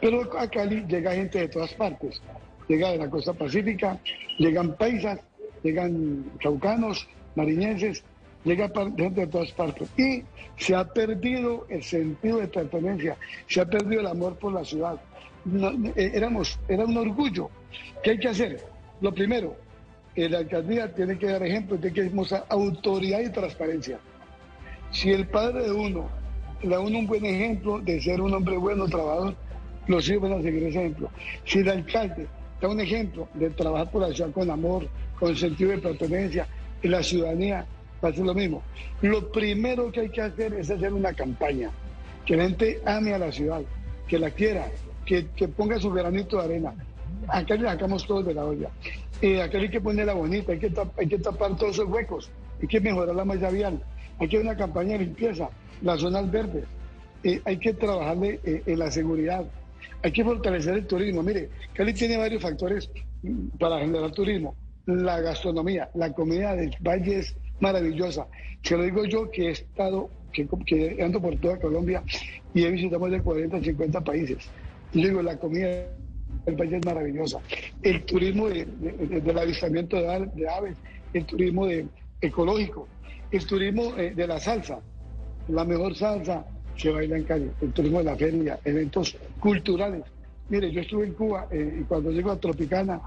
Pero 0.00 0.38
a 0.38 0.48
Cali 0.48 0.84
llega 0.88 1.12
gente 1.12 1.38
de 1.40 1.48
todas 1.48 1.72
partes. 1.74 2.20
Llega 2.68 2.90
de 2.92 2.98
la 2.98 3.10
costa 3.10 3.34
pacífica, 3.34 4.00
llegan 4.38 4.74
paisas, 4.76 5.20
llegan 5.62 6.24
caucanos, 6.42 7.06
mariñenses, 7.34 8.02
llega 8.44 8.70
gente 8.96 9.20
de 9.22 9.26
todas 9.26 9.50
partes. 9.52 9.88
Y 9.96 10.22
se 10.56 10.74
ha 10.74 10.84
perdido 10.84 11.66
el 11.68 11.82
sentido 11.82 12.38
de 12.38 12.48
pertenencia, 12.48 13.16
se 13.48 13.60
ha 13.60 13.66
perdido 13.66 14.00
el 14.00 14.06
amor 14.06 14.36
por 14.36 14.52
la 14.52 14.64
ciudad. 14.64 15.00
No, 15.44 15.70
eh, 15.70 16.12
éramos, 16.14 16.58
era 16.68 16.84
un 16.84 16.96
orgullo. 16.96 17.50
¿Qué 18.02 18.12
hay 18.12 18.18
que 18.18 18.28
hacer? 18.28 18.64
Lo 19.00 19.12
primero, 19.12 19.56
eh, 20.14 20.28
la 20.28 20.38
alcaldía 20.38 20.92
tiene 20.94 21.18
que 21.18 21.26
dar 21.26 21.42
ejemplo, 21.42 21.76
tiene 21.76 21.94
que 21.94 22.10
mostrar 22.10 22.46
autoridad 22.48 23.20
y 23.20 23.30
transparencia. 23.30 23.98
Si 24.90 25.10
el 25.10 25.26
padre 25.26 25.64
de 25.64 25.72
uno 25.72 26.08
da 26.62 26.80
uno 26.80 27.00
un 27.00 27.06
buen 27.06 27.24
ejemplo 27.24 27.80
de 27.80 28.00
ser 28.00 28.20
un 28.20 28.32
hombre 28.32 28.56
bueno, 28.56 28.86
trabajador, 28.86 29.34
los 29.86 30.08
hijos 30.08 30.30
van 30.30 30.38
a 30.38 30.42
seguir 30.42 30.62
ese 30.64 30.78
ejemplo. 30.78 31.10
Si 31.44 31.58
el 31.58 31.68
alcalde 31.68 32.26
da 32.60 32.68
un 32.68 32.80
ejemplo 32.80 33.28
de 33.34 33.50
trabajar 33.50 33.90
por 33.90 34.02
la 34.02 34.14
ciudad 34.14 34.30
con 34.30 34.50
amor, 34.50 34.88
con 35.18 35.36
sentido 35.36 35.72
de 35.72 35.78
pertenencia, 35.78 36.46
la 36.82 37.02
ciudadanía 37.02 37.66
va 38.04 38.08
a 38.08 38.12
hacer 38.12 38.24
lo 38.24 38.34
mismo. 38.34 38.62
Lo 39.02 39.32
primero 39.32 39.90
que 39.90 40.00
hay 40.00 40.10
que 40.10 40.20
hacer 40.20 40.52
es 40.54 40.70
hacer 40.70 40.92
una 40.92 41.12
campaña, 41.14 41.70
que 42.26 42.36
la 42.36 42.44
gente 42.44 42.80
ame 42.84 43.14
a 43.14 43.18
la 43.18 43.32
ciudad, 43.32 43.62
que 44.06 44.18
la 44.18 44.30
quiera, 44.30 44.66
que, 45.06 45.26
que 45.34 45.48
ponga 45.48 45.78
su 45.78 45.90
granito 45.90 46.36
de 46.38 46.44
arena. 46.44 46.74
Acá 47.28 47.54
le 47.54 47.66
sacamos 47.66 48.06
todos 48.06 48.26
de 48.26 48.34
la 48.34 48.44
olla. 48.44 48.68
Eh, 49.22 49.40
acá 49.40 49.58
hay 49.58 49.70
que 49.70 49.80
ponerla 49.80 50.12
bonita, 50.14 50.52
hay 50.52 50.58
que, 50.58 50.70
tap- 50.70 50.92
hay 50.98 51.06
que 51.08 51.18
tapar 51.18 51.56
todos 51.56 51.72
esos 51.76 51.88
huecos, 51.88 52.30
hay 52.60 52.68
que 52.68 52.80
mejorar 52.80 53.14
la 53.14 53.24
malla 53.24 53.48
vial, 53.50 53.80
hay 54.18 54.28
que 54.28 54.36
hacer 54.36 54.46
una 54.46 54.56
campaña 54.56 54.92
de 54.92 55.04
limpieza, 55.04 55.48
las 55.82 56.00
zonas 56.00 56.30
verdes, 56.30 56.64
eh, 57.22 57.40
hay 57.44 57.56
que 57.58 57.72
trabajarle 57.72 58.40
eh, 58.44 58.62
en 58.66 58.78
la 58.78 58.90
seguridad, 58.90 59.44
hay 60.02 60.12
que 60.12 60.22
fortalecer 60.24 60.74
el 60.74 60.86
turismo. 60.86 61.22
Mire, 61.22 61.48
Cali 61.72 61.94
tiene 61.94 62.18
varios 62.18 62.42
factores 62.42 62.90
mm, 63.22 63.56
para 63.58 63.78
generar 63.78 64.10
turismo. 64.12 64.54
La 64.86 65.18
gastronomía, 65.20 65.88
la 65.94 66.12
comida 66.12 66.54
del 66.54 66.76
valle 66.86 67.20
es 67.20 67.34
maravillosa. 67.60 68.26
Se 68.62 68.76
lo 68.76 68.82
digo 68.84 69.04
yo 69.04 69.30
que 69.30 69.48
he 69.48 69.50
estado, 69.50 70.10
que, 70.32 70.46
que 70.66 71.02
ando 71.02 71.20
por 71.20 71.36
toda 71.36 71.58
Colombia 71.58 72.02
y 72.52 72.64
he 72.64 72.70
visitado 72.70 73.00
más 73.00 73.10
de 73.12 73.20
40, 73.22 73.60
50 73.62 74.00
países. 74.02 74.50
Yo 74.92 75.08
digo, 75.08 75.22
la 75.22 75.36
comida 75.38 75.66
del 76.46 76.56
valle 76.56 76.76
es 76.76 76.86
maravillosa. 76.86 77.38
El 77.82 78.04
turismo 78.04 78.48
de- 78.48 78.64
de- 78.66 79.06
de- 79.06 79.20
del 79.20 79.38
avistamiento 79.38 79.96
de, 79.96 80.48
aves, 80.48 80.76
el 81.12 81.24
turismo 81.26 81.66
de, 81.66 81.86
ecológico, 82.20 82.88
el 83.30 83.46
turismo 83.46 83.96
eh, 83.96 84.12
de 84.14 84.26
la 84.26 84.38
salsa. 84.40 84.80
La 85.48 85.64
mejor 85.64 85.94
salsa 85.94 86.46
se 86.76 86.90
baila 86.90 87.16
en 87.16 87.24
Cali, 87.24 87.50
el 87.60 87.72
turismo 87.72 87.98
de 87.98 88.04
la 88.04 88.16
feria, 88.16 88.58
eventos 88.64 89.16
culturales. 89.38 90.02
Mire, 90.48 90.70
yo 90.72 90.80
estuve 90.80 91.06
en 91.06 91.14
Cuba 91.14 91.46
eh, 91.50 91.78
y 91.80 91.84
cuando 91.84 92.10
llego 92.10 92.30
a 92.30 92.38
Tropicana, 92.40 93.00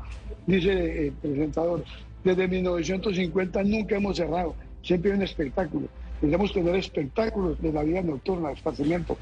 dice 0.45 1.07
el 1.07 1.13
presentador, 1.13 1.83
desde 2.27 2.47
1950 2.47 3.63
nunca 3.63 3.95
hemos 3.95 4.17
cerrado, 4.17 4.55
siempre 4.83 5.11
hay 5.11 5.17
un 5.17 5.23
espectáculo. 5.23 5.87
Debemos 6.21 6.51
tener 6.51 6.75
espectáculos 6.75 7.61
de 7.61 7.71
la 7.71 7.83
vida 7.83 8.01
nocturna, 8.01 8.51
esparcimiento. 8.51 9.17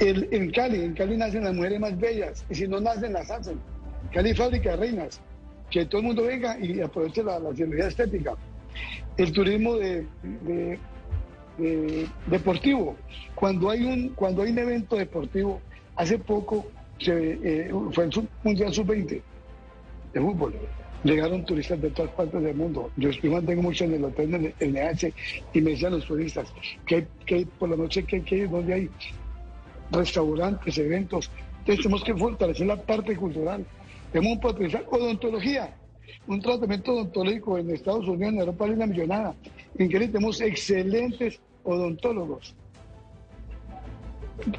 El- 0.00 0.28
en 0.32 0.50
Cali, 0.50 0.80
en 0.82 0.94
Cali 0.94 1.16
nacen 1.16 1.44
las 1.44 1.54
mujeres 1.54 1.78
más 1.80 1.98
bellas 1.98 2.44
y 2.50 2.54
si 2.56 2.66
no 2.68 2.80
nacen, 2.80 3.12
las 3.12 3.30
hacen. 3.30 3.58
Cali 4.12 4.34
fábrica 4.34 4.70
de 4.72 4.76
reinas, 4.76 5.20
que 5.70 5.86
todo 5.86 6.00
el 6.00 6.06
mundo 6.08 6.24
venga 6.24 6.58
y 6.58 6.80
aproveche 6.80 7.22
la, 7.22 7.38
la 7.38 7.54
cirugía 7.54 7.86
estética. 7.86 8.34
El 9.16 9.32
turismo 9.32 9.76
de, 9.76 10.04
de- 10.22 10.78
de- 11.58 12.06
deportivo. 12.26 12.96
Cuando 13.36 13.70
hay 13.70 13.84
un 13.84 14.08
cuando 14.10 14.42
hay 14.42 14.50
un 14.50 14.58
evento 14.58 14.96
deportivo, 14.96 15.60
hace 15.96 16.18
poco 16.18 16.66
eh, 17.06 17.70
fue 17.92 18.04
el 18.04 18.10
Mundial 18.42 18.72
Sub-20 18.72 19.20
de 20.14 20.20
fútbol. 20.20 20.54
Llegaron 21.04 21.44
turistas 21.44 21.80
de 21.80 21.90
todas 21.90 22.12
partes 22.12 22.42
del 22.42 22.54
mundo. 22.54 22.90
Yo, 22.96 23.10
yo 23.10 23.32
mantengo 23.32 23.62
mucho 23.62 23.84
en 23.84 23.94
el 23.94 24.04
hotel 24.04 24.30
del 24.30 24.54
NH 24.60 25.12
y 25.52 25.60
me 25.60 25.72
decían 25.72 25.92
los 25.92 26.06
turistas 26.06 26.52
que, 26.86 27.06
que 27.26 27.46
por 27.58 27.70
la 27.70 27.76
noche 27.76 28.04
que, 28.04 28.22
que 28.22 28.46
donde 28.46 28.74
hay 28.74 28.90
restaurantes, 29.90 30.78
eventos. 30.78 31.30
Entonces 31.60 31.82
tenemos 31.82 32.04
que 32.04 32.14
fortalecer 32.14 32.66
la 32.66 32.76
parte 32.76 33.16
cultural. 33.16 33.64
Tenemos 34.12 34.34
un 34.34 34.40
potencial 34.40 34.84
odontología, 34.90 35.74
un 36.26 36.40
tratamiento 36.40 36.92
odontológico 36.92 37.58
en 37.58 37.70
Estados 37.70 38.06
Unidos, 38.06 38.34
en 38.34 38.40
Europa, 38.40 38.64
hay 38.64 38.70
una 38.72 38.86
millonada. 38.86 39.34
En 39.78 39.90
Cali 39.90 40.08
tenemos 40.08 40.40
excelentes 40.40 41.40
odontólogos. 41.64 42.54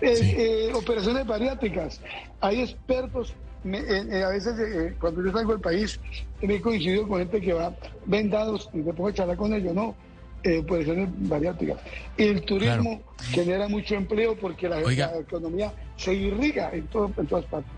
Eh, 0.01 0.36
eh, 0.38 0.73
operaciones 0.73 1.25
bariátricas. 1.25 2.01
Hay 2.39 2.62
expertos. 2.62 3.34
Me- 3.63 3.80
eh, 3.80 4.06
eh, 4.12 4.23
a 4.23 4.30
veces, 4.30 4.58
eh, 4.60 4.95
cuando 4.99 5.23
yo 5.23 5.32
salgo 5.32 5.52
del 5.54 5.62
país, 5.62 5.99
me 6.41 6.56
he 6.56 6.62
coincidido 6.62 7.08
con 7.08 7.19
gente 7.19 7.39
que 7.41 7.54
va 7.54 7.73
vendados 8.06 8.69
y 8.73 8.78
me 8.78 8.93
pongo 8.93 9.10
a 9.10 9.13
charlar 9.13 9.38
con 9.38 9.54
ellos, 9.54 9.73
¿no? 9.73 9.95
Eh, 10.43 10.60
operaciones 10.60 11.08
bariátricas. 11.30 11.78
El 12.17 12.43
turismo 12.43 13.02
genera 13.32 13.69
mucho 13.69 13.95
empleo 13.95 14.36
porque 14.38 14.67
la 14.67 14.82
economía 14.82 15.73
se 15.95 16.13
irriga 16.13 16.69
en, 16.73 16.88
todo, 16.88 17.12
en 17.17 17.28
todas 17.28 17.45
partes. 17.45 17.71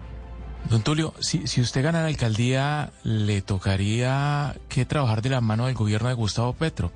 Don 0.70 0.82
Tulio, 0.82 1.14
si, 1.20 1.46
si 1.46 1.62
usted 1.62 1.84
gana 1.84 2.02
la 2.02 2.08
alcaldía, 2.08 2.92
le 3.04 3.44
tocaría 3.44 4.56
que 4.68 4.84
trabajar 4.86 5.22
de 5.22 5.30
la 5.30 5.42
mano 5.42 5.68
del 5.68 5.76
gobierno 5.76 6.08
de 6.10 6.16
Gustavo 6.16 6.54
Petro. 6.54 6.92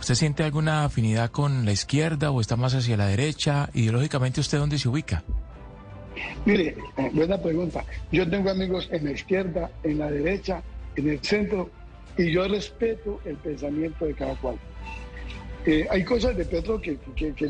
¿Usted 0.00 0.16
siente 0.16 0.42
alguna 0.42 0.84
afinidad 0.84 1.30
con 1.30 1.64
la 1.64 1.70
izquierda 1.70 2.32
o 2.32 2.40
está 2.40 2.56
más 2.56 2.74
hacia 2.74 2.96
la 2.96 3.06
derecha? 3.06 3.70
Ideológicamente, 3.74 4.40
¿usted 4.40 4.58
dónde 4.58 4.76
se 4.78 4.88
ubica? 4.88 5.22
Mire, 6.44 6.76
eh, 6.96 7.10
buena 7.12 7.38
pregunta. 7.38 7.84
Yo 8.12 8.28
tengo 8.28 8.50
amigos 8.50 8.88
en 8.92 9.04
la 9.04 9.12
izquierda, 9.12 9.70
en 9.82 9.98
la 9.98 10.10
derecha, 10.10 10.62
en 10.96 11.10
el 11.10 11.20
centro, 11.20 11.70
y 12.16 12.32
yo 12.32 12.46
respeto 12.48 13.20
el 13.24 13.36
pensamiento 13.36 14.06
de 14.06 14.14
cada 14.14 14.34
cual. 14.36 14.56
Eh, 15.66 15.86
hay 15.90 16.04
cosas 16.04 16.36
de 16.36 16.44
Petro 16.44 16.80
que, 16.80 16.96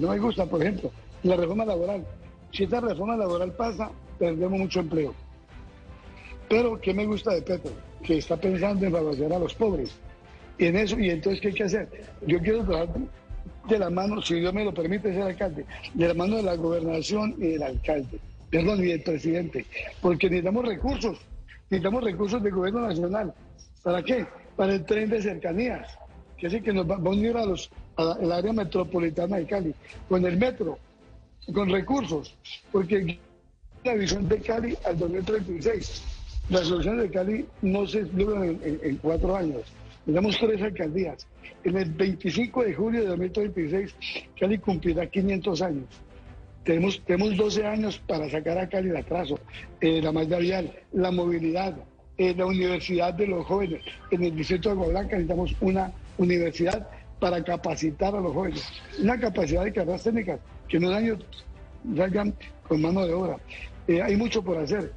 no 0.00 0.10
me 0.10 0.18
gustan, 0.18 0.48
por 0.48 0.62
ejemplo, 0.62 0.90
la 1.22 1.36
reforma 1.36 1.64
laboral. 1.64 2.04
Si 2.52 2.64
esta 2.64 2.80
reforma 2.80 3.16
laboral 3.16 3.52
pasa, 3.52 3.90
perdemos 4.18 4.58
mucho 4.58 4.80
empleo. 4.80 5.14
Pero, 6.48 6.80
¿qué 6.80 6.94
me 6.94 7.04
gusta 7.04 7.34
de 7.34 7.42
Petro? 7.42 7.72
Que 8.02 8.18
está 8.18 8.36
pensando 8.36 8.86
en 8.86 8.92
favorecer 8.92 9.32
a 9.32 9.38
los 9.38 9.54
pobres. 9.54 9.94
Y 10.58 10.66
en 10.66 10.76
eso, 10.76 10.98
y 10.98 11.10
entonces, 11.10 11.40
¿qué 11.40 11.48
hay 11.48 11.54
que 11.54 11.64
hacer? 11.64 11.88
Yo 12.26 12.38
quiero 12.40 12.64
trabajar 12.64 12.96
de 13.68 13.78
la 13.78 13.90
mano, 13.90 14.22
si 14.22 14.40
Dios 14.40 14.54
me 14.54 14.64
lo 14.64 14.72
permite 14.72 15.12
ser 15.12 15.22
alcalde, 15.22 15.66
de 15.92 16.08
la 16.08 16.14
mano 16.14 16.36
de 16.36 16.42
la 16.42 16.54
gobernación 16.54 17.34
y 17.38 17.48
del 17.48 17.62
alcalde, 17.62 18.18
perdón, 18.50 18.82
y 18.84 18.88
del 18.88 19.02
presidente, 19.02 19.66
porque 20.00 20.28
necesitamos 20.28 20.66
recursos, 20.66 21.18
necesitamos 21.70 22.04
recursos 22.04 22.42
del 22.42 22.52
gobierno 22.52 22.80
nacional. 22.80 23.34
¿Para 23.82 24.02
qué? 24.02 24.26
Para 24.56 24.74
el 24.74 24.84
tren 24.84 25.10
de 25.10 25.22
cercanías, 25.22 25.98
que 26.36 26.46
es 26.48 26.62
que 26.62 26.72
nos 26.72 26.88
va, 26.88 26.96
a 26.96 26.98
unir 26.98 27.36
a 27.36 27.44
los, 27.44 27.70
al 27.96 28.32
área 28.32 28.52
metropolitana 28.52 29.36
de 29.36 29.46
Cali, 29.46 29.74
con 30.08 30.24
el 30.24 30.36
metro, 30.36 30.78
con 31.52 31.70
recursos, 31.70 32.34
porque 32.72 33.18
la 33.84 33.94
visión 33.94 34.28
de 34.28 34.40
Cali 34.40 34.76
al 34.84 34.98
2036, 34.98 36.02
las 36.50 36.66
soluciones 36.66 37.02
de 37.02 37.10
Cali 37.10 37.46
no 37.62 37.86
se 37.86 38.02
logran 38.02 38.58
en, 38.62 38.80
en 38.82 38.96
cuatro 38.96 39.36
años. 39.36 39.62
Tenemos 40.04 40.38
tres 40.38 40.62
alcaldías. 40.62 41.26
En 41.64 41.76
el 41.76 41.90
25 41.90 42.62
de 42.62 42.74
julio 42.74 43.00
de 43.00 43.06
2026, 43.08 43.94
Cali 44.38 44.58
cumplirá 44.58 45.06
500 45.06 45.62
años. 45.62 45.84
Tenemos, 46.66 47.00
tenemos 47.06 47.36
12 47.36 47.64
años 47.64 48.02
para 48.08 48.28
sacar 48.28 48.58
a 48.58 48.68
Cali 48.68 48.90
el 48.90 48.96
atraso, 48.96 49.38
eh, 49.80 50.02
la 50.02 50.10
malla 50.10 50.36
vial, 50.38 50.72
la 50.92 51.12
movilidad, 51.12 51.76
eh, 52.18 52.34
la 52.36 52.44
universidad 52.44 53.14
de 53.14 53.28
los 53.28 53.46
jóvenes. 53.46 53.82
En 54.10 54.24
el 54.24 54.34
distrito 54.34 54.70
de 54.74 54.88
Blanca 54.88 55.12
necesitamos 55.12 55.54
una 55.60 55.92
universidad 56.18 56.88
para 57.20 57.44
capacitar 57.44 58.16
a 58.16 58.20
los 58.20 58.32
jóvenes. 58.32 58.64
Una 59.00 59.16
capacidad 59.16 59.62
de 59.62 59.72
carreras 59.72 60.02
técnicas 60.02 60.40
que 60.66 60.78
en 60.78 60.86
un 60.86 60.92
año 60.92 61.18
salgan 61.96 62.34
con 62.66 62.82
mano 62.82 63.06
de 63.06 63.14
obra. 63.14 63.36
Eh, 63.86 64.02
hay 64.02 64.16
mucho 64.16 64.42
por 64.42 64.58
hacer 64.58 64.92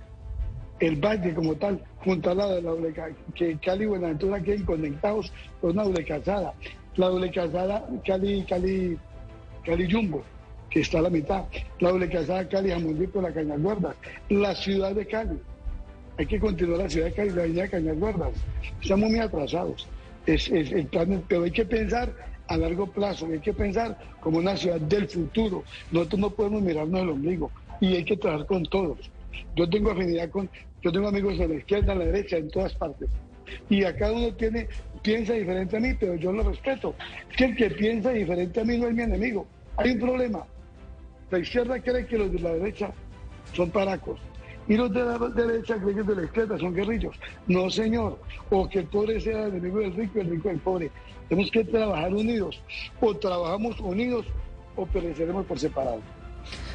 el 0.79 0.95
valle 0.95 1.35
como 1.35 1.53
tal, 1.53 1.83
junto 2.03 2.31
al 2.31 2.37
lado 2.37 2.55
de 2.55 2.61
la 2.63 2.69
doble 2.71 2.93
que 3.35 3.59
Cali 3.59 3.83
y 3.83 3.87
Buenaventura 3.87 4.41
queden 4.41 4.65
conectados 4.65 5.31
con 5.61 5.73
una 5.73 5.83
doble 5.83 6.03
calzada. 6.03 6.51
La 6.95 7.09
doble 7.09 7.29
calzada 7.29 7.87
Cali, 8.03 8.43
Cali, 8.45 8.97
Cali 9.63 9.91
Jumbo, 9.91 10.23
que 10.69 10.81
está 10.81 10.99
a 10.99 11.03
la 11.03 11.09
mitad. 11.09 11.45
La 11.79 11.89
doble 11.89 12.09
calzada 12.09 12.47
Cali 12.47 12.69
Jamondito, 12.69 13.21
la 13.21 13.31
Cañaguarda. 13.31 13.95
La 14.29 14.55
ciudad 14.55 14.93
de 14.93 15.05
Cali. 15.05 15.39
Hay 16.17 16.25
que 16.25 16.39
continuar 16.39 16.79
la 16.79 16.89
ciudad 16.89 17.07
de 17.07 17.13
Cali, 17.13 17.29
la 17.29 17.41
avenida 17.43 17.67
Cañaguardas. 17.67 18.33
Estamos 18.81 19.09
muy 19.09 19.19
atrasados. 19.19 19.87
Es, 20.25 20.49
el 20.49 20.85
plan, 20.87 21.23
pero 21.27 21.43
hay 21.43 21.51
que 21.51 21.65
pensar 21.65 22.13
a 22.47 22.57
largo 22.57 22.87
plazo, 22.87 23.27
hay 23.27 23.39
que 23.39 23.53
pensar 23.53 23.97
como 24.19 24.39
una 24.39 24.57
ciudad 24.57 24.79
del 24.81 25.07
futuro. 25.07 25.63
Nosotros 25.91 26.19
no 26.19 26.29
podemos 26.31 26.61
mirarnos 26.61 27.01
el 27.01 27.09
ombligo 27.09 27.51
y 27.79 27.95
hay 27.95 28.03
que 28.03 28.17
trabajar 28.17 28.45
con 28.45 28.63
todos. 28.63 29.09
Yo 29.55 29.69
tengo 29.69 29.91
afinidad 29.91 30.29
con, 30.29 30.49
yo 30.81 30.91
tengo 30.91 31.07
amigos 31.07 31.37
de 31.37 31.47
la 31.47 31.55
izquierda, 31.55 31.93
a 31.93 31.95
la 31.95 32.05
derecha, 32.05 32.37
en 32.37 32.49
todas 32.49 32.73
partes. 32.73 33.09
Y 33.69 33.83
a 33.83 33.95
cada 33.95 34.11
uno 34.11 34.33
tiene, 34.33 34.67
piensa 35.01 35.33
diferente 35.33 35.77
a 35.77 35.79
mí, 35.79 35.93
pero 35.99 36.15
yo 36.15 36.31
lo 36.31 36.43
respeto. 36.43 36.93
Que 37.35 37.45
el 37.45 37.55
que 37.55 37.69
piensa 37.71 38.11
diferente 38.11 38.61
a 38.61 38.63
mí 38.63 38.77
no 38.77 38.87
es 38.87 38.93
mi 38.93 39.03
enemigo. 39.03 39.47
Hay 39.77 39.91
un 39.91 39.99
problema. 39.99 40.45
La 41.31 41.39
izquierda 41.39 41.81
cree 41.81 42.05
que 42.05 42.17
los 42.17 42.31
de 42.31 42.39
la 42.39 42.53
derecha 42.53 42.91
son 43.53 43.69
paracos. 43.69 44.19
Y 44.67 44.75
los 44.75 44.91
de 44.93 45.03
la 45.03 45.17
derecha 45.17 45.77
creen 45.77 45.97
que 45.97 46.03
los 46.03 46.07
de 46.07 46.15
la 46.15 46.23
izquierda 46.23 46.57
son 46.57 46.73
guerrillos. 46.73 47.15
No, 47.47 47.69
señor. 47.69 48.19
O 48.49 48.69
que 48.69 48.79
el 48.79 48.85
pobre 48.85 49.19
sea 49.19 49.45
el 49.45 49.55
enemigo 49.55 49.79
del 49.79 49.95
rico 49.95 50.17
y 50.17 50.21
el 50.21 50.29
rico 50.29 50.49
del 50.49 50.59
pobre. 50.59 50.91
Tenemos 51.27 51.51
que 51.51 51.63
trabajar 51.63 52.13
unidos. 52.13 52.61
O 53.01 53.15
trabajamos 53.15 53.79
unidos 53.79 54.25
o 54.75 54.85
pereceremos 54.85 55.45
por 55.45 55.59
separado. 55.59 56.01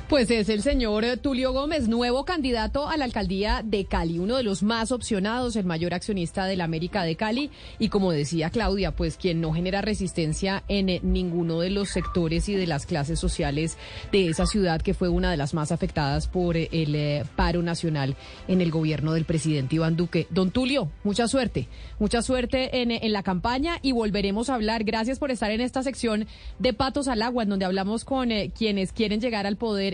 Pues 0.08 0.30
es 0.30 0.50
el 0.50 0.60
señor 0.60 1.06
Tulio 1.22 1.52
Gómez, 1.52 1.88
nuevo 1.88 2.26
candidato 2.26 2.90
a 2.90 2.98
la 2.98 3.06
alcaldía 3.06 3.62
de 3.64 3.86
Cali, 3.86 4.18
uno 4.18 4.36
de 4.36 4.42
los 4.42 4.62
más 4.62 4.92
opcionados, 4.92 5.56
el 5.56 5.64
mayor 5.64 5.94
accionista 5.94 6.44
de 6.44 6.56
la 6.56 6.64
América 6.64 7.04
de 7.04 7.16
Cali 7.16 7.50
y 7.78 7.88
como 7.88 8.12
decía 8.12 8.50
Claudia, 8.50 8.94
pues 8.94 9.16
quien 9.16 9.40
no 9.40 9.54
genera 9.54 9.80
resistencia 9.80 10.62
en 10.68 10.90
eh, 10.90 11.00
ninguno 11.02 11.60
de 11.60 11.70
los 11.70 11.88
sectores 11.88 12.50
y 12.50 12.54
de 12.54 12.66
las 12.66 12.84
clases 12.84 13.18
sociales 13.18 13.78
de 14.12 14.28
esa 14.28 14.44
ciudad 14.44 14.82
que 14.82 14.92
fue 14.92 15.08
una 15.08 15.30
de 15.30 15.38
las 15.38 15.54
más 15.54 15.72
afectadas 15.72 16.28
por 16.28 16.58
eh, 16.58 16.68
el 16.70 16.94
eh, 16.94 17.24
paro 17.34 17.62
nacional 17.62 18.14
en 18.46 18.60
el 18.60 18.70
gobierno 18.70 19.14
del 19.14 19.24
presidente 19.24 19.76
Iván 19.76 19.96
Duque. 19.96 20.26
Don 20.28 20.50
Tulio, 20.50 20.90
mucha 21.02 21.28
suerte, 21.28 21.66
mucha 21.98 22.20
suerte 22.20 22.82
en 22.82 23.12
la 23.12 23.22
campaña 23.22 23.78
y 23.80 23.92
volveremos 23.92 24.50
a 24.50 24.54
hablar. 24.54 24.84
Gracias 24.84 25.18
por 25.18 25.30
estar 25.30 25.50
en 25.50 25.62
esta 25.62 25.82
sección 25.82 26.26
de 26.58 26.74
Patos 26.74 27.08
al 27.08 27.22
Agua, 27.22 27.44
en 27.44 27.48
donde 27.48 27.64
hablamos 27.64 28.04
con 28.04 28.28
quienes 28.50 28.92
quieren 28.92 29.22
llegar 29.22 29.46
al 29.46 29.56
poder 29.56 29.93